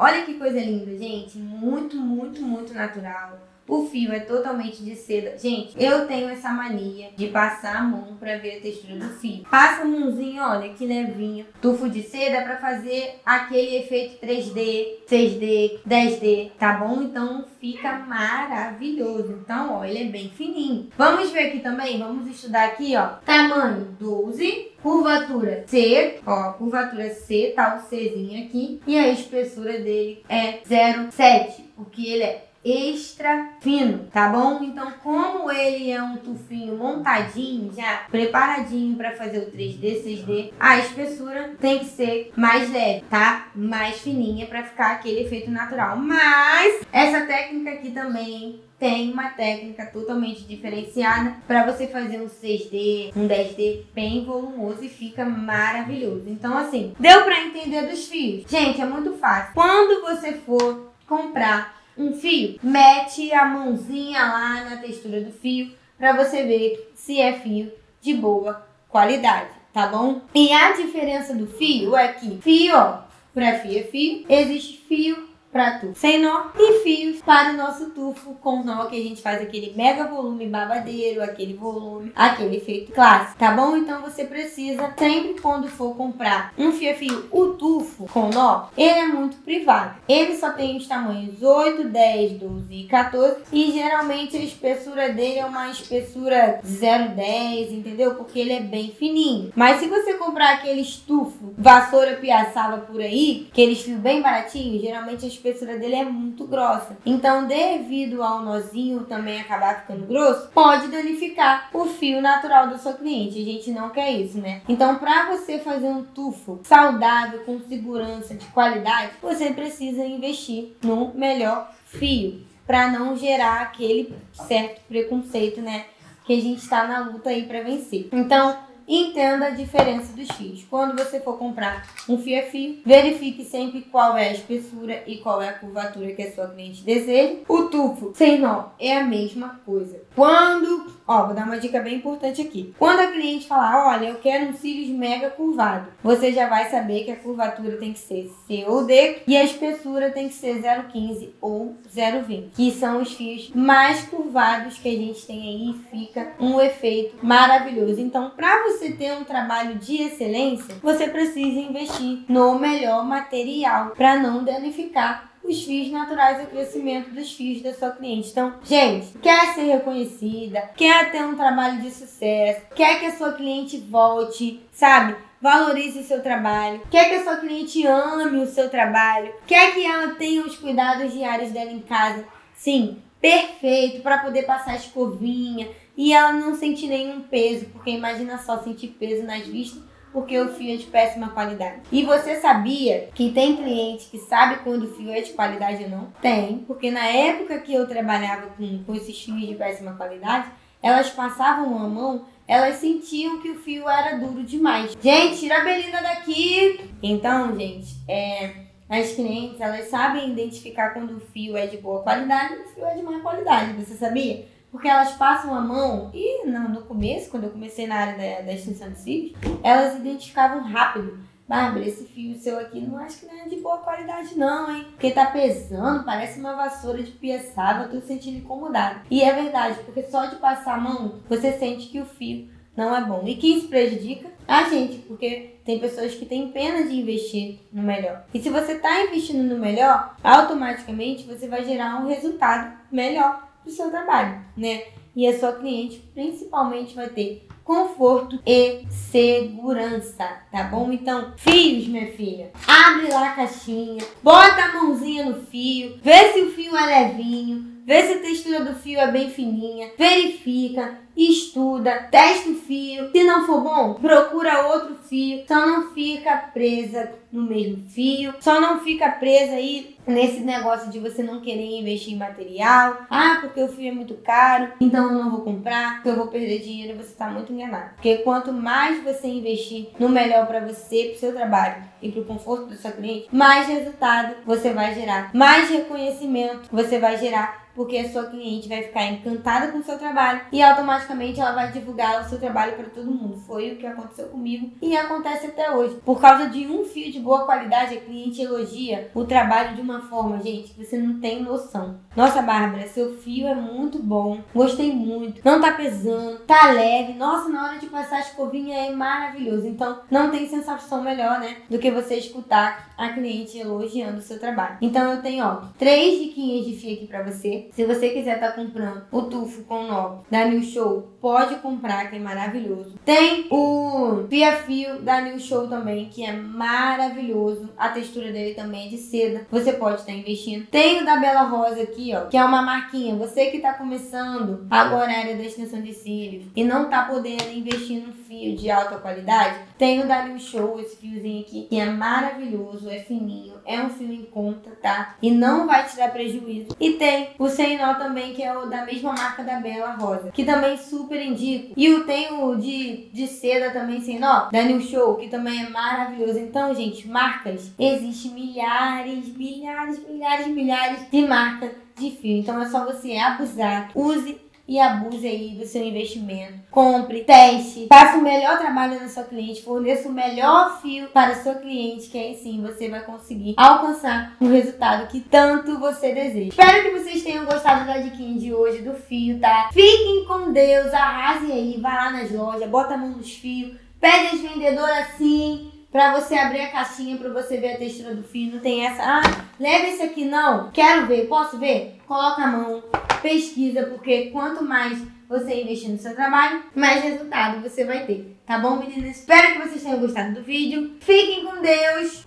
Olha 0.02 0.24
que 0.26 0.36
coisa 0.36 0.58
linda, 0.62 0.98
gente. 0.98 1.38
Muito, 1.38 1.98
muito, 1.98 2.42
muito 2.42 2.74
natural 2.74 3.49
o 3.70 3.86
fio 3.86 4.12
é 4.12 4.20
totalmente 4.20 4.84
de 4.84 4.96
seda. 4.96 5.38
Gente, 5.38 5.82
eu 5.82 6.08
tenho 6.08 6.28
essa 6.28 6.50
mania 6.50 7.10
de 7.16 7.28
passar 7.28 7.78
a 7.78 7.84
mão 7.84 8.18
para 8.20 8.38
ver 8.38 8.58
a 8.58 8.62
textura 8.62 8.96
do 8.96 9.10
fio. 9.10 9.44
Passa 9.50 9.84
a 9.84 9.86
mãozinha, 9.86 10.48
olha 10.48 10.74
que 10.74 10.86
levinho. 10.86 11.46
Tufo 11.62 11.88
de 11.88 12.02
seda 12.02 12.42
para 12.42 12.58
fazer 12.58 13.20
aquele 13.24 13.78
efeito 13.78 14.26
3D, 14.26 15.06
6D, 15.08 15.80
10D, 15.88 16.52
tá 16.58 16.74
bom? 16.74 17.04
Então 17.04 17.46
fica 17.60 18.00
maravilhoso. 18.00 19.40
Então, 19.44 19.76
ó, 19.76 19.86
ele 19.86 20.00
é 20.00 20.06
bem 20.06 20.30
fininho. 20.30 20.90
Vamos 20.98 21.30
ver 21.30 21.48
aqui 21.48 21.60
também, 21.60 22.00
vamos 22.00 22.28
estudar 22.28 22.66
aqui, 22.66 22.96
ó. 22.96 23.20
Tamanho 23.24 23.96
12, 24.00 24.72
curvatura 24.82 25.64
C, 25.68 26.20
ó, 26.26 26.54
curvatura 26.54 27.10
C, 27.10 27.54
tá 27.56 27.78
o 27.78 27.88
Czinho 27.88 28.46
aqui. 28.46 28.82
E 28.88 28.98
a 28.98 29.10
espessura 29.10 29.74
dele 29.74 30.24
é 30.28 30.60
0,7, 30.68 31.66
porque 31.76 32.08
ele 32.08 32.24
é 32.24 32.49
extra 32.64 33.50
fino, 33.62 34.08
tá 34.12 34.30
bom? 34.30 34.64
Então, 34.64 34.92
como 35.04 35.52
ele 35.52 35.92
é 35.92 36.02
um 36.02 36.18
tufinho 36.18 36.78
montadinho, 36.78 37.74
já 37.74 38.04
preparadinho 38.10 38.96
para 38.96 39.12
fazer 39.12 39.40
o 39.40 39.52
3D, 39.52 40.04
6D, 40.04 40.52
a 40.60 40.78
espessura 40.80 41.54
tem 41.60 41.80
que 41.80 41.86
ser 41.86 42.32
mais 42.36 42.72
leve, 42.72 43.04
tá? 43.10 43.48
Mais 43.56 44.00
fininha 44.00 44.46
para 44.46 44.64
ficar 44.64 44.92
aquele 44.92 45.22
efeito 45.22 45.50
natural. 45.50 45.98
Mas 45.98 46.82
essa 46.92 47.26
técnica 47.26 47.72
aqui 47.72 47.92
também 47.92 48.62
tem 48.80 49.12
uma 49.12 49.30
técnica 49.32 49.86
totalmente 49.88 50.44
diferenciada 50.44 51.36
para 51.46 51.66
você 51.66 51.88
fazer 51.88 52.22
um 52.22 52.28
6D, 52.28 53.12
um 53.16 53.28
10D 53.28 53.82
bem 53.94 54.24
volumoso 54.24 54.84
e 54.84 54.90
fica 54.90 55.26
maravilhoso. 55.26 56.24
Então, 56.28 56.58
assim, 56.58 56.94
deu 56.98 57.24
para 57.24 57.42
entender 57.42 57.88
dos 57.88 58.08
fios? 58.08 58.50
Gente, 58.50 58.82
é 58.82 58.86
muito 58.86 59.14
fácil. 59.14 59.54
Quando 59.54 60.02
você 60.02 60.34
for 60.34 60.90
comprar 61.06 61.79
um 62.00 62.14
fio, 62.14 62.58
mete 62.64 63.32
a 63.34 63.46
mãozinha 63.46 64.20
lá 64.20 64.64
na 64.70 64.78
textura 64.78 65.20
do 65.20 65.32
fio 65.32 65.72
para 65.98 66.14
você 66.14 66.44
ver 66.44 66.92
se 66.96 67.20
é 67.20 67.34
fio 67.34 67.72
de 68.02 68.14
boa 68.14 68.66
qualidade, 68.88 69.50
tá 69.74 69.88
bom? 69.88 70.22
E 70.34 70.52
a 70.54 70.72
diferença 70.72 71.36
do 71.36 71.46
fio 71.46 71.96
é 71.98 72.08
que 72.14 72.40
fio, 72.42 72.74
ó, 72.74 73.02
para 73.34 73.60
fio 73.60 73.80
é 73.80 73.84
fio, 73.84 74.26
existe 74.30 74.78
fio 74.88 75.29
para 75.52 75.80
tufo 75.80 76.00
sem 76.00 76.20
nó 76.20 76.48
e 76.58 76.84
fios 76.84 77.22
para 77.22 77.54
o 77.54 77.58
nosso 77.58 77.90
tufo 77.92 78.36
com 78.42 78.64
nó 78.64 78.86
que 78.86 79.00
a 79.00 79.04
gente 79.04 79.22
faz 79.22 79.42
aquele 79.42 79.74
mega 79.76 80.06
volume 80.06 80.48
babadeiro, 80.48 81.24
aquele 81.24 81.54
volume, 81.54 82.12
aquele 82.16 82.58
efeito 82.58 82.92
clássico, 82.92 83.38
tá 83.38 83.52
bom? 83.52 83.76
Então 83.76 84.02
você 84.02 84.26
precisa 84.26 84.94
sempre 84.98 85.40
quando 85.42 85.68
for 85.68 85.96
comprar 85.96 86.54
um 86.58 86.72
fio 86.72 86.92
a 86.92 86.96
fio, 86.96 87.28
o 87.32 87.54
tufo 87.54 88.08
com 88.12 88.30
nó, 88.30 88.68
ele 88.78 89.00
é 89.00 89.08
muito 89.08 89.38
privado. 89.38 89.96
Ele 90.08 90.36
só 90.38 90.52
tem 90.52 90.78
os 90.78 90.88
tamanhos 90.88 91.42
8, 91.42 91.90
10, 91.90 92.32
12 92.34 92.66
e 92.74 92.84
14 92.86 93.38
e 93.52 93.72
geralmente 93.72 94.38
a 94.38 94.42
espessura 94.42 95.10
dele 95.10 95.40
é 95.40 95.46
uma 95.46 95.70
espessura 95.70 96.60
0,10, 96.66 97.72
entendeu? 97.72 98.16
Porque 98.16 98.40
ele 98.40 98.54
é 98.54 98.60
bem 98.60 98.92
fininho. 98.92 99.52
Mas 99.56 99.80
se 99.80 99.88
você 99.88 100.14
comprar 100.14 100.56
aquele 100.56 100.82
estufo 100.82 101.54
vassoura 101.58 102.18
piaçava 102.18 102.78
por 102.78 103.02
aí, 103.02 103.48
aqueles 103.52 103.82
fios 103.82 104.00
bem 104.00 104.22
baratinhos, 104.22 104.82
geralmente 104.82 105.26
a 105.26 105.28
espessura 105.40 105.78
dele 105.78 105.96
é 105.96 106.06
muito 106.06 106.46
grossa. 106.46 106.98
Então, 107.06 107.48
devido 107.48 108.22
ao 108.22 108.44
nozinho 108.44 109.06
também 109.06 109.40
acabar 109.40 109.82
ficando 109.82 110.06
grosso, 110.06 110.50
pode 110.50 110.88
danificar 110.88 111.70
o 111.74 111.86
fio 111.86 112.22
natural 112.22 112.68
da 112.68 112.78
sua 112.78 112.94
cliente. 112.94 113.42
A 113.42 113.46
gente 113.46 113.72
não 113.72 113.90
quer 113.90 114.12
isso, 114.12 114.38
né? 114.38 114.62
Então, 114.68 114.96
para 114.96 115.32
você 115.32 115.60
fazer 115.60 115.88
um 115.88 116.04
tufo 116.04 116.60
saudável, 116.64 117.40
com 117.46 117.60
segurança, 117.62 118.36
de 118.36 118.46
qualidade, 118.48 119.14
você 119.22 119.52
precisa 119.52 120.06
investir 120.06 120.76
no 120.84 121.14
melhor 121.14 121.72
fio 121.86 122.42
para 122.68 122.88
não 122.92 123.16
gerar 123.16 123.62
aquele 123.62 124.14
certo 124.34 124.82
preconceito, 124.88 125.62
né? 125.62 125.86
Que 126.26 126.34
a 126.34 126.42
gente 126.42 126.60
está 126.60 126.86
na 126.86 127.00
luta 127.00 127.30
aí 127.30 127.48
para 127.48 127.64
vencer. 127.64 128.10
Então, 128.12 128.56
entenda 128.90 129.46
a 129.46 129.52
diferença 129.52 130.12
dos 130.14 130.28
fios. 130.32 130.66
Quando 130.70 130.98
você 130.98 131.20
for 131.20 131.38
comprar 131.38 131.88
um 132.10 132.18
fio 132.18 132.40
a 132.40 132.44
fio, 132.44 132.80
verifique 132.84 133.46
sempre 133.46 133.82
qual 133.82 134.18
é 134.18 134.30
a 134.30 134.34
espessura 134.34 135.04
e 135.06 135.18
qual 135.18 135.42
é 135.42 135.50
a 135.50 135.54
curvatura 135.54 136.14
que 136.14 136.24
a 136.24 136.32
sua 136.32 136.48
cliente 136.48 136.84
deseja. 136.84 137.36
O 137.48 137.64
tufo 137.64 138.12
sem 138.16 138.40
nó 138.40 138.70
é 138.80 138.98
a 138.98 139.04
mesma 139.04 139.62
coisa. 139.66 140.02
Quando 140.16 140.99
Ó, 141.10 141.26
vou 141.26 141.34
dar 141.34 141.46
uma 141.46 141.58
dica 141.58 141.80
bem 141.80 141.96
importante 141.96 142.40
aqui. 142.40 142.72
Quando 142.78 143.00
a 143.00 143.08
cliente 143.08 143.48
falar, 143.48 143.88
olha, 143.88 144.10
eu 144.10 144.18
quero 144.18 144.46
um 144.46 144.54
cílios 144.54 144.90
mega 144.90 145.32
curvado, 145.32 145.88
você 146.04 146.32
já 146.32 146.48
vai 146.48 146.70
saber 146.70 147.04
que 147.04 147.10
a 147.10 147.16
curvatura 147.16 147.78
tem 147.78 147.94
que 147.94 147.98
ser 147.98 148.32
C 148.46 148.64
ou 148.68 148.86
D 148.86 149.24
e 149.26 149.36
a 149.36 149.44
espessura 149.44 150.12
tem 150.12 150.28
que 150.28 150.36
ser 150.36 150.62
0,15 150.62 151.32
ou 151.42 151.76
0,20, 151.92 152.52
que 152.54 152.72
são 152.72 153.02
os 153.02 153.12
fios 153.12 153.50
mais 153.56 154.04
curvados 154.04 154.78
que 154.78 154.88
a 154.88 154.96
gente 154.96 155.26
tem 155.26 155.42
aí 155.42 155.72
e 155.72 155.84
fica 155.90 156.34
um 156.40 156.62
efeito 156.62 157.18
maravilhoso. 157.26 158.00
Então, 158.00 158.30
para 158.30 158.66
você 158.66 158.92
ter 158.92 159.14
um 159.14 159.24
trabalho 159.24 159.80
de 159.80 160.04
excelência, 160.04 160.76
você 160.80 161.08
precisa 161.08 161.60
investir 161.60 162.20
no 162.30 162.60
melhor 162.60 163.04
material 163.04 163.94
para 163.96 164.16
não 164.16 164.44
danificar 164.44 165.29
os 165.50 165.64
fios 165.64 165.92
naturais 165.92 166.40
ao 166.40 166.46
crescimento 166.46 167.10
dos 167.10 167.34
fios 167.34 167.62
da 167.62 167.74
sua 167.74 167.90
cliente. 167.92 168.30
Então, 168.30 168.54
gente, 168.64 169.18
quer 169.18 169.54
ser 169.54 169.64
reconhecida, 169.64 170.70
quer 170.78 171.12
ter 171.12 171.24
um 171.26 171.36
trabalho 171.36 171.82
de 171.82 171.90
sucesso, 171.90 172.62
quer 172.76 173.00
que 173.00 173.08
a 173.08 173.18
sua 173.18 173.34
cliente 173.34 173.78
volte, 173.78 174.62
sabe? 174.72 175.16
Valorize 175.42 176.00
o 176.00 176.04
seu 176.04 176.22
trabalho, 176.22 176.82
quer 176.92 177.10
que 177.10 177.16
a 177.16 177.24
sua 177.24 177.38
cliente 177.38 177.86
ame 177.88 178.44
o 178.44 178.48
seu 178.48 178.70
trabalho, 178.70 179.34
quer 179.48 179.74
que 179.74 179.86
ela 179.86 180.16
tenha 180.16 180.46
os 180.46 180.58
cuidados 180.58 181.14
diários 181.14 181.52
dela 181.52 181.72
em 181.72 181.80
casa. 181.80 182.26
Sim, 182.54 183.02
perfeito 183.22 184.02
para 184.02 184.20
poder 184.20 184.44
passar 184.44 184.72
a 184.72 184.76
escovinha 184.76 185.70
e 185.98 186.14
ela 186.14 186.34
não 186.34 186.56
sentir 186.56 186.88
nenhum 186.88 187.22
peso, 187.22 187.68
porque 187.68 187.90
imagina 187.90 188.38
só 188.38 188.60
sentir 188.60 188.90
peso 189.00 189.24
nas 189.24 189.48
vistas 189.48 189.82
porque 190.12 190.40
o 190.40 190.54
fio 190.54 190.74
é 190.74 190.78
de 190.78 190.86
péssima 190.86 191.30
qualidade. 191.30 191.82
E 191.92 192.04
você 192.04 192.40
sabia 192.40 193.10
que 193.14 193.32
tem 193.32 193.58
cliente 193.58 194.10
que 194.10 194.18
sabe 194.18 194.64
quando 194.64 194.84
o 194.84 194.96
fio 194.96 195.12
é 195.12 195.22
de 195.22 195.34
qualidade 195.34 195.84
ou 195.84 195.90
não? 195.90 196.08
Tem, 196.22 196.60
porque 196.60 196.92
na 196.92 197.06
época 197.06 197.60
que 197.60 197.74
eu 197.74 197.88
trabalhava 197.88 198.48
com, 198.48 198.84
com 198.84 198.96
esses 198.96 199.22
fios 199.24 199.48
de 199.48 199.56
péssima 199.56 199.94
qualidade, 199.94 200.50
elas 200.82 201.10
passavam 201.10 201.78
a 201.78 201.88
mão, 201.88 202.26
elas 202.48 202.76
sentiam 202.76 203.42
que 203.42 203.50
o 203.50 203.60
fio 203.60 203.88
era 203.88 204.18
duro 204.18 204.44
demais. 204.44 204.98
Gente, 205.02 205.40
tira 205.40 205.62
a 205.62 205.64
Belinda 205.64 206.02
daqui! 206.02 206.90
Então, 207.04 207.56
gente, 207.58 207.96
é, 208.08 208.70
as 208.90 209.12
clientes, 209.12 209.62
elas 209.62 209.88
sabem 209.88 210.32
identificar 210.32 210.92
quando 210.92 211.18
o 211.18 211.20
fio 211.20 211.56
é 211.56 211.68
de 211.68 211.78
boa 211.78 212.02
qualidade 212.02 212.56
e 212.56 212.58
o 212.58 212.68
fio 212.70 212.86
é 212.86 212.96
de 212.96 213.04
má 213.04 213.20
qualidade. 213.20 213.74
Você 213.74 213.94
sabia? 213.94 214.48
Porque 214.72 214.88
elas 214.88 215.14
passam 215.14 215.54
a 215.54 215.62
mão, 215.62 216.12
e 216.14 216.46
no, 216.46 216.70
no 216.70 216.82
começo, 216.84 217.30
quando 217.30 217.46
eu 217.46 217.50
comecei 217.50 217.88
na 217.88 217.96
área 217.96 218.14
da, 218.14 218.46
da 218.46 218.54
extensão 218.54 218.92
de 218.92 219.00
cílios, 219.00 219.34
elas 219.64 219.96
identificavam 219.96 220.62
rápido. 220.62 221.20
Bárbara, 221.48 221.88
esse 221.88 222.04
fio 222.04 222.36
seu 222.36 222.60
aqui 222.60 222.80
não 222.80 223.00
acho 223.00 223.22
que 223.22 223.26
não 223.26 223.34
é 223.34 223.48
de 223.48 223.56
boa 223.56 223.80
qualidade 223.80 224.38
não, 224.38 224.72
hein? 224.72 224.86
Porque 224.92 225.10
tá 225.10 225.26
pesando, 225.26 226.04
parece 226.04 226.40
uma 226.40 226.56
vassoura 226.56 227.02
de 227.02 227.10
piaçava, 227.10 227.86
eu 227.86 228.00
tô 228.00 228.06
sentindo 228.06 228.38
incomodado. 228.38 229.00
E 229.10 229.24
é 229.24 229.34
verdade, 229.34 229.80
porque 229.84 230.04
só 230.04 230.28
de 230.28 230.36
passar 230.36 230.76
a 230.76 230.80
mão, 230.80 231.22
você 231.28 231.54
sente 231.54 231.88
que 231.88 232.00
o 232.00 232.06
fio 232.06 232.48
não 232.78 232.96
é 232.96 233.04
bom. 233.04 233.24
E 233.26 233.36
que 233.36 233.56
isso 233.56 233.68
prejudica 233.68 234.30
a 234.48 234.70
gente, 234.70 235.00
porque 235.00 235.56
tem 235.66 235.80
pessoas 235.80 236.14
que 236.14 236.26
têm 236.26 236.52
pena 236.52 236.88
de 236.88 236.96
investir 236.96 237.60
no 237.74 237.82
melhor. 237.82 238.26
E 238.32 238.40
se 238.40 238.50
você 238.52 238.74
está 238.74 239.06
investindo 239.06 239.42
no 239.42 239.60
melhor, 239.60 240.16
automaticamente 240.24 241.26
você 241.26 241.48
vai 241.48 241.66
gerar 241.66 242.00
um 242.00 242.08
resultado 242.08 242.78
melhor 242.92 243.49
do 243.70 243.76
seu 243.76 243.90
trabalho, 243.90 244.42
né? 244.58 244.84
E 245.16 245.28
a 245.28 245.38
sua 245.38 245.54
cliente 245.54 246.04
principalmente 246.14 246.96
vai 246.96 247.10
ter 247.10 247.48
conforto 247.64 248.40
e 248.46 248.86
segurança, 248.90 250.26
tá 250.52 250.64
bom? 250.64 250.92
Então, 250.92 251.34
fios, 251.38 251.88
minha 251.88 252.12
filha, 252.14 252.52
abre 252.68 253.12
lá 253.12 253.30
a 253.30 253.36
caixinha, 253.36 254.04
bota 254.24 254.64
a 254.64 254.74
mãozinha 254.74 255.26
no 255.26 255.46
fio, 255.46 256.00
vê 256.02 256.34
se 256.34 256.42
o 256.42 256.52
fio 256.52 256.76
é 256.76 256.86
levinho, 256.86 257.80
vê 257.86 258.02
se 258.02 258.14
a 258.14 258.22
textura 258.22 258.66
do 258.66 258.76
fio 258.76 259.00
é 259.00 259.12
bem 259.12 259.30
fininha, 259.30 259.92
verifica, 259.98 260.98
estuda, 261.16 262.08
testa 262.10 262.50
o 262.50 262.56
fio. 262.56 263.12
Se 263.12 263.24
não 263.24 263.46
for 263.46 263.62
bom, 263.62 263.94
procura 263.96 264.68
outro 264.68 264.96
fio. 264.96 265.44
Só 265.48 265.66
não 265.66 265.94
fica 265.94 266.38
presa 266.54 267.12
no 267.32 267.44
mesmo 267.44 267.84
fio. 267.90 268.34
Só 268.40 268.60
não 268.60 268.80
fica 268.80 269.10
presa 269.10 269.54
aí 269.54 269.96
nesse 270.08 270.40
negócio 270.40 270.90
de 270.90 271.00
você 271.00 271.22
não 271.22 271.42
querer 271.42 271.80
investir 271.80 272.14
em 272.14 272.18
material. 272.18 273.06
Ah, 273.10 273.38
porque 273.42 273.62
o 273.62 273.68
fio 273.68 273.90
é 273.90 273.92
muito 273.92 274.16
caro, 274.16 274.74
então 274.82 275.12
eu 275.12 275.24
não 275.24 275.32
vou 275.32 275.42
comprar, 275.42 276.02
eu 276.06 276.16
vou 276.16 276.28
perder 276.28 276.60
dinheiro. 276.60 276.98
Você 276.98 277.10
está 277.12 277.30
muito 277.30 277.54
enganado. 277.54 277.94
Porque 277.96 278.18
quanto 278.18 278.52
mais 278.52 279.04
você 279.04 279.28
investir 279.28 279.90
no 280.00 280.10
melhor 280.10 280.48
para 280.48 280.60
você, 280.60 281.06
para 281.06 281.16
o 281.16 281.20
seu 281.20 281.34
trabalho 281.34 281.84
e 282.02 282.12
para 282.12 282.22
o 282.22 282.26
conforto 282.26 282.68
do 282.68 282.76
seu 282.76 282.92
cliente, 282.92 283.28
mais 283.32 283.68
resultado 283.68 284.36
você 284.46 284.74
vai 284.74 284.94
gerar, 284.94 285.32
mais 285.34 285.70
reconhecimento 285.70 286.70
você 286.72 287.00
vai 287.00 287.18
gerar 287.18 287.70
porque 287.76 287.98
a 287.98 288.12
sua 288.12 288.26
cliente 288.26 288.68
vai 288.68 288.84
ficar 288.84 289.06
encantada 289.06 289.72
com 289.72 289.78
o 289.78 289.84
seu 289.84 289.98
trabalho 289.98 290.42
e 290.52 290.62
automaticamente 290.62 290.90
automaticamente 290.90 291.40
ela 291.40 291.52
vai 291.52 291.72
divulgar 291.72 292.22
o 292.22 292.30
seu 292.30 292.40
trabalho 292.40 292.74
para 292.74 292.90
todo 292.90 293.12
mundo. 293.12 293.38
Foi 293.46 293.72
o 293.72 293.78
que 293.78 293.86
aconteceu 293.86 294.28
comigo 294.28 294.72
e 294.82 294.96
acontece 294.96 295.48
até 295.48 295.72
hoje. 295.72 295.96
Por 296.06 296.20
causa 296.20 296.50
de 296.50 296.68
um 296.68 296.84
fio 296.84 297.12
de 297.12 297.20
boa 297.20 297.46
qualidade, 297.46 297.96
a 297.96 298.02
cliente 298.02 298.42
elogia 298.42 299.10
o 299.14 299.26
trabalho 299.26 299.76
de 299.76 299.82
uma 299.82 300.02
forma, 300.02 300.42
gente, 300.42 300.74
que 300.74 300.84
você 300.84 300.98
não 300.98 301.20
tem 301.20 301.44
noção. 301.44 302.00
Nossa, 302.16 302.42
Bárbara, 302.42 302.88
seu 302.88 303.18
fio 303.18 303.48
é 303.48 303.56
muito 303.56 304.00
bom. 304.00 304.40
Gostei 304.54 304.94
muito. 304.94 305.42
Não 305.44 305.62
tá 305.62 305.72
pesando, 305.72 306.40
tá 306.40 306.72
leve. 306.72 307.14
Nossa, 307.14 307.50
na 307.50 307.66
hora 307.66 307.78
de 307.78 307.88
passar 307.88 308.18
a 308.18 308.22
escovinha 308.22 308.88
é 308.88 308.92
maravilhoso. 308.92 309.68
Então, 309.68 310.00
não 310.10 310.32
tem 310.32 310.48
sensação 310.48 311.02
melhor, 311.02 311.40
né, 311.40 311.58
do 311.70 311.80
que 311.80 311.89
você 311.92 312.16
escutar 312.16 312.90
a 312.98 313.10
cliente 313.10 313.58
elogiando 313.58 314.20
o 314.20 314.22
seu 314.22 314.40
trabalho. 314.40 314.78
Então, 314.82 315.14
eu 315.14 315.22
tenho, 315.22 315.46
ó, 315.46 315.62
três 315.78 316.20
diquinhas 316.20 316.66
de 316.66 316.76
fio 316.76 316.94
aqui 316.94 317.08
para 317.08 317.24
você. 317.24 317.70
Se 317.72 317.86
você 317.86 318.10
quiser 318.10 318.36
estar 318.36 318.52
tá 318.52 318.54
comprando 318.54 319.04
o 319.12 319.24
tufo 319.24 319.64
com 319.64 319.84
nó 319.84 320.20
da 320.30 320.46
New 320.46 320.64
Show, 320.64 321.08
pode 321.22 321.56
comprar, 321.56 322.10
que 322.10 322.16
é 322.16 322.20
maravilhoso. 322.20 322.96
Tem 323.06 323.48
o 323.50 324.26
Fia 324.30 324.54
Fio 324.58 325.02
da 325.02 325.22
New 325.22 325.40
Show 325.40 325.68
também, 325.68 326.10
que 326.10 326.24
é 326.24 326.34
maravilhoso. 326.34 327.70
A 327.78 327.90
textura 327.90 328.32
dele 328.32 328.54
também 328.54 328.88
é 328.88 328.90
de 328.90 328.98
seda. 328.98 329.48
Você 329.52 329.74
pode 329.74 330.02
estar 330.02 330.12
investindo. 330.12 330.68
Tem 330.68 331.02
o 331.02 331.06
da 331.06 331.18
Bela 331.18 331.44
Rosa 331.44 331.82
aqui, 331.82 332.12
ó, 332.16 332.26
que 332.26 332.38
é 332.38 332.44
uma 332.44 332.62
marquinha. 332.62 333.16
Você 333.16 333.48
que 333.48 333.58
está 333.58 333.74
começando 333.74 334.66
agora 334.70 335.12
a 335.12 335.20
área 335.20 335.36
da 335.36 335.44
extensão 335.44 335.82
de 335.82 335.94
cílios 335.94 336.46
e 336.56 336.64
não 336.64 336.84
está 336.84 337.04
podendo 337.04 337.52
investir 337.52 338.02
num 338.02 338.14
fio 338.14 338.56
de 338.56 338.70
alta 338.70 338.98
qualidade, 338.98 339.60
tem 339.78 340.02
o 340.02 340.08
da 340.08 340.26
New 340.26 340.40
Show, 340.40 340.80
esse 340.80 340.98
fiozinho 340.98 341.42
aqui, 341.42 341.68
que 341.70 341.79
é 341.80 341.86
maravilhoso, 341.86 342.90
é 342.90 343.00
fininho, 343.00 343.54
é 343.66 343.82
um 343.82 343.90
fio 343.90 344.12
em 344.12 344.24
conta, 344.26 344.72
tá? 344.82 345.16
E 345.22 345.32
não 345.32 345.66
vai 345.66 345.86
te 345.86 345.96
dar 345.96 346.12
prejuízo. 346.12 346.76
E 346.80 346.94
tem 346.94 347.30
o 347.38 347.48
sem 347.50 347.78
nó 347.78 347.94
também, 347.96 348.34
que 348.34 348.44
é 348.44 348.58
o 348.58 348.68
da 348.68 348.86
mesma 348.86 349.14
marca 349.14 349.44
da 349.44 349.60
Bela 349.60 349.92
Rosa, 349.92 350.32
que 350.32 350.44
também 350.44 350.78
super 350.78 351.22
indico. 351.22 351.74
E 351.76 351.90
o 351.94 352.06
tem 352.06 352.34
o 352.34 352.56
de, 352.56 353.10
de 353.12 353.28
seda 353.28 353.72
também 353.72 354.02
sem 354.02 354.20
nó, 354.20 354.50
da 354.52 354.64
New 354.64 354.82
Show, 354.82 355.16
que 355.16 355.28
também 355.28 355.66
é 355.66 355.70
maravilhoso. 355.70 356.40
Então, 356.40 356.74
gente, 356.74 357.08
marcas, 357.08 357.72
existem 357.78 358.32
milhares, 358.32 359.28
milhares, 359.36 360.08
milhares, 360.08 360.48
milhares 360.48 361.12
de 361.12 361.22
marcas 361.28 361.72
de 362.00 362.12
fio. 362.12 362.38
Então 362.38 362.62
é 362.62 362.68
só 362.70 362.86
você 362.86 363.18
abusar, 363.18 363.92
use 363.94 364.38
e 364.70 364.80
abuse 364.80 365.26
aí 365.26 365.56
do 365.56 365.66
seu 365.66 365.84
investimento. 365.84 366.60
Compre, 366.70 367.24
teste, 367.24 367.88
faça 367.88 368.20
o 368.20 368.22
melhor 368.22 368.60
trabalho 368.60 369.00
na 369.00 369.10
sua 369.10 369.24
cliente, 369.24 369.64
forneça 369.64 370.08
o 370.08 370.14
melhor 370.14 370.80
fio 370.80 371.08
para 371.08 371.32
o 371.32 371.36
seu 371.36 371.56
cliente, 371.56 372.08
que 372.08 372.18
aí 372.20 372.36
sim 372.36 372.62
você 372.62 372.88
vai 372.88 373.02
conseguir 373.02 373.56
alcançar 373.58 374.38
o 374.40 374.46
resultado 374.46 375.08
que 375.08 375.22
tanto 375.22 375.80
você 375.80 376.14
deseja. 376.14 376.50
Espero 376.50 376.84
que 376.84 377.00
vocês 377.00 377.24
tenham 377.24 377.46
gostado 377.46 377.88
da 377.88 377.98
diquinha 377.98 378.40
de 378.40 378.54
hoje 378.54 378.84
do 378.84 378.94
fio, 378.94 379.40
tá? 379.40 379.70
Fiquem 379.74 380.26
com 380.26 380.54
Deus, 380.54 380.94
arrasem 380.94 381.52
aí, 381.52 381.80
vai 381.82 381.96
lá 381.96 382.12
nas 382.12 382.32
lojas, 382.32 382.70
bota 382.70 382.94
a 382.94 382.98
mão 382.98 383.10
nos 383.10 383.34
fios, 383.34 383.76
pede 384.00 384.36
as 384.36 384.40
vendedoras 384.40 385.00
assim 385.00 385.79
Pra 385.92 386.20
você 386.20 386.36
abrir 386.36 386.62
a 386.62 386.72
caixinha, 386.72 387.18
pra 387.18 387.30
você 387.30 387.58
ver 387.58 387.74
a 387.74 387.78
textura 387.78 388.14
do 388.14 388.24
fio. 388.24 388.54
Não 388.54 388.60
tem 388.60 388.86
essa, 388.86 389.02
ah, 389.04 389.22
leva 389.60 389.88
esse 389.88 390.04
aqui 390.04 390.24
não. 390.24 390.70
Quero 390.72 391.08
ver, 391.08 391.28
posso 391.28 391.58
ver? 391.58 392.00
Coloca 392.08 392.44
a 392.44 392.48
mão, 392.48 392.84
pesquisa, 393.22 393.84
porque 393.84 394.30
quanto 394.30 394.64
mais 394.64 395.00
você 395.28 395.62
investir 395.62 395.90
no 395.90 395.98
seu 395.98 396.16
trabalho, 396.16 396.64
mais 396.76 397.04
resultado 397.04 397.62
você 397.62 397.86
vai 397.86 398.06
ter. 398.06 398.38
Tá 398.46 398.60
bom, 398.60 398.78
meninas? 398.78 399.18
Espero 399.18 399.54
que 399.54 399.68
vocês 399.68 399.84
tenham 399.84 400.00
gostado 400.00 400.36
do 400.36 400.44
vídeo. 400.44 400.96
Fiquem 401.02 401.46
com 401.46 401.62
Deus 401.62 402.26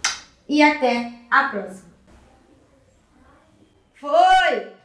e 0.48 0.60
até 0.62 1.12
a 1.30 1.44
próxima. 1.44 1.90
Foi! 3.94 4.81